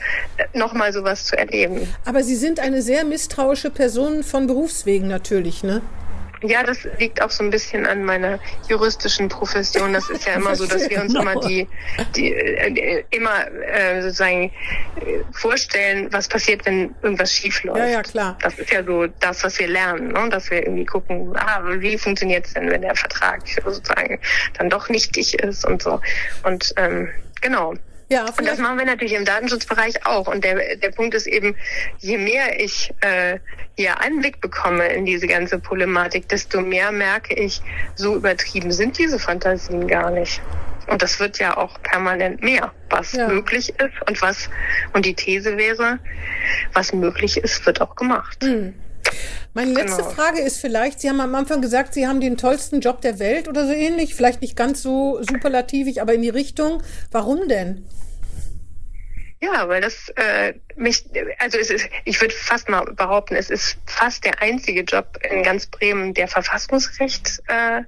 [0.53, 1.89] nochmal sowas zu erleben.
[2.05, 5.81] Aber Sie sind eine sehr misstrauische Person von Berufswegen natürlich, ne?
[6.43, 8.39] Ja, das liegt auch so ein bisschen an meiner
[8.69, 9.93] juristischen Profession.
[9.93, 11.69] Das ist ja immer so, dass wir uns immer die,
[12.17, 17.79] die äh, immer äh, sozusagen äh, vorstellen, was passiert, wenn irgendwas schief läuft.
[17.79, 18.39] Ja, ja, klar.
[18.43, 20.29] Das ist ja so das, was wir lernen, ne?
[20.31, 24.19] dass wir irgendwie gucken, ah, wie funktioniert es denn, wenn der Vertrag sozusagen
[24.59, 26.01] dann doch nichtig ist und so.
[26.45, 27.09] Und ähm,
[27.41, 27.75] genau.
[28.11, 30.27] Ja, und das machen wir natürlich im Datenschutzbereich auch.
[30.27, 31.55] Und der, der Punkt ist eben,
[31.99, 33.39] je mehr ich äh,
[33.77, 37.63] hier Einblick bekomme in diese ganze Problematik, desto mehr merke ich,
[37.95, 40.43] so übertrieben sind diese Fantasien gar nicht.
[40.89, 43.29] Und das wird ja auch permanent mehr, was ja.
[43.29, 44.51] möglich ist und was,
[44.93, 46.01] und die These wäre,
[46.73, 48.43] was möglich ist, wird auch gemacht.
[48.43, 48.75] Mhm.
[49.53, 50.11] Meine letzte genau.
[50.11, 53.49] Frage ist vielleicht, Sie haben am Anfang gesagt, Sie haben den tollsten Job der Welt
[53.49, 56.83] oder so ähnlich, vielleicht nicht ganz so superlativig, aber in die Richtung.
[57.11, 57.85] Warum denn?
[59.43, 61.05] Ja, weil das äh, mich,
[61.39, 65.43] also es ist, ich würde fast mal behaupten, es ist fast der einzige Job in
[65.43, 67.83] ganz Bremen, der Verfassungsrecht äh,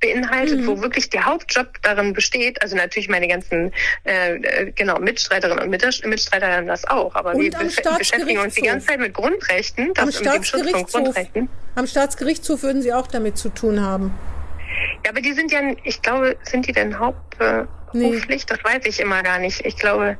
[0.00, 0.66] beinhaltet, mhm.
[0.66, 3.72] wo wirklich der Hauptjob darin besteht, also natürlich meine ganzen
[4.04, 7.50] äh, äh genau Mitstreiterinnen und Mitstreiter haben das auch, aber und wir
[7.98, 11.48] beschäftigen uns die ganze Zeit mit Grundrechten, das am mit dem Schutz von Grundrechten.
[11.74, 14.14] Am Staatsgerichtshof würden Sie auch damit zu tun haben.
[15.04, 18.28] Ja, aber die sind ja, ich glaube, sind die denn hauptberuflich?
[18.28, 18.42] Nee.
[18.46, 19.64] Das weiß ich immer gar nicht.
[19.64, 20.18] Ich glaube,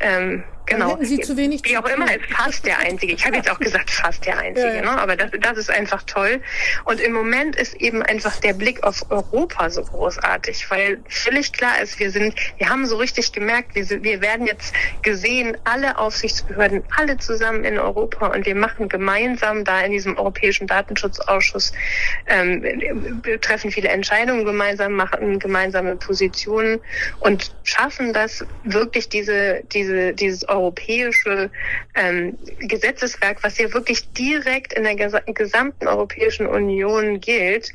[0.00, 0.90] ähm, genau.
[0.90, 3.12] hätten Sie zu wenig Wie auch immer, ist fast der Einzige.
[3.12, 4.68] Ich habe jetzt auch gesagt, fast der Einzige.
[4.68, 4.82] Ja, ja.
[4.82, 5.00] Ne?
[5.00, 6.40] Aber das, das ist einfach toll.
[6.84, 11.80] Und im Moment ist eben einfach der Blick auf Europa so großartig, weil völlig klar
[11.82, 16.82] ist, wir sind, wir haben so richtig gemerkt, wir, wir werden jetzt gesehen, alle Aufsichtsbehörden,
[16.96, 21.72] alle zusammen in Europa und wir machen gemeinsam da in diesem Europäischen Datenschutzausschuss,
[22.26, 26.80] ähm, treffen viele Entscheidungen gemeinsam, machen gemeinsame Positionen
[27.20, 31.50] und schaffen das wirklich diese, diese, dieses europäische
[31.94, 37.72] ähm, Gesetzeswerk, was ja wirklich direkt in der gesamten Europäischen Union gilt,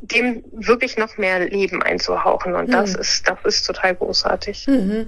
[0.00, 2.54] dem wirklich noch mehr Leben einzuhauchen.
[2.54, 2.72] Und mhm.
[2.72, 4.66] das ist, das ist total großartig.
[4.68, 5.06] Mhm.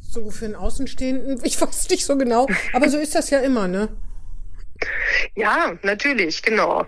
[0.00, 3.68] So für einen Außenstehenden, ich weiß nicht so genau, aber so ist das ja immer,
[3.68, 3.88] ne?
[5.34, 6.86] Ja, natürlich, genau.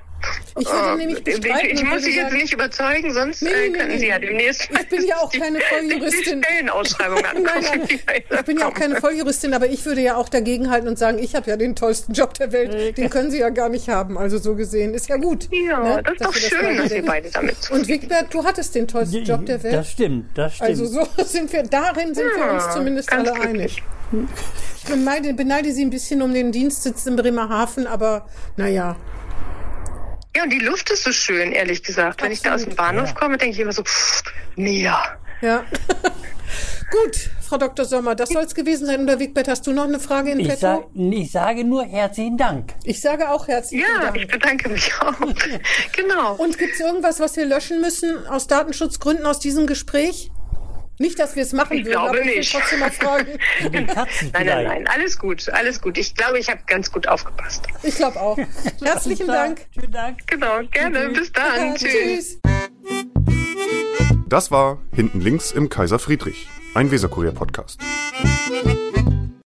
[0.58, 1.70] Ich würde oh, nämlich bestreiten.
[1.70, 4.18] Ich, ich muss Sie jetzt nicht überzeugen, sonst nee, nee, äh, können nee, Sie ja
[4.18, 4.68] demnächst.
[4.70, 6.42] Ich bin ja auch keine Volljuristin.
[6.42, 10.28] Die Stellenausschreibung nein, nein, ich bin ja auch keine Volljuristin, aber ich würde ja auch
[10.28, 12.98] dagegenhalten und sagen, ich habe ja den tollsten Job der Welt.
[12.98, 14.18] Den können Sie ja gar nicht haben.
[14.18, 15.48] Also so gesehen ist ja gut.
[15.50, 16.02] Ja, ne?
[16.02, 19.46] das ist doch schön, dass wir beide damit Und Wigbert, du hattest den tollsten Job
[19.46, 19.74] der Welt.
[19.74, 20.70] Das stimmt, das stimmt.
[20.70, 23.48] Also so sind wir, darin sind ja, wir uns zumindest alle glücklich.
[23.48, 23.82] einig.
[24.76, 28.26] Ich beneide, beneide Sie ein bisschen um den Dienstsitz in Bremerhaven, aber
[28.56, 28.96] naja,
[30.36, 32.22] ja, und die Luft ist so schön, ehrlich gesagt.
[32.22, 32.36] Wenn Absolut.
[32.36, 33.14] ich da aus dem Bahnhof ja.
[33.14, 34.22] komme, denke ich immer so, pff,
[34.56, 35.18] näher.
[35.40, 35.64] Ja.
[36.90, 37.84] Gut, Frau Dr.
[37.84, 39.00] Sommer, das soll es gewesen sein.
[39.00, 40.60] Und der Wigbert, hast du noch eine Frage in ich petto?
[40.60, 42.74] Sag, ich sage nur herzlichen Dank.
[42.84, 44.16] Ich sage auch herzlichen ja, Dank.
[44.16, 45.14] Ja, ich bedanke mich auch.
[45.96, 46.34] genau.
[46.34, 50.30] Und gibt es irgendwas, was wir löschen müssen aus Datenschutzgründen aus diesem Gespräch?
[50.98, 52.38] Nicht, dass wir es machen ich würden, glaube aber nicht.
[52.38, 53.38] ich will trotzdem mal fragen.
[53.72, 53.86] nein,
[54.32, 55.98] nein, nein, alles gut, alles gut.
[55.98, 57.66] Ich glaube, ich habe ganz gut aufgepasst.
[57.82, 58.38] Ich glaube auch.
[58.82, 59.66] Herzlichen Dank.
[59.72, 60.26] Vielen Dank.
[60.26, 61.08] Genau, gerne.
[61.08, 61.68] Bis dann.
[61.68, 62.38] Ja, tschüss.
[64.28, 67.80] Das war Hinten links im Kaiser Friedrich, ein Weserkurier-Podcast.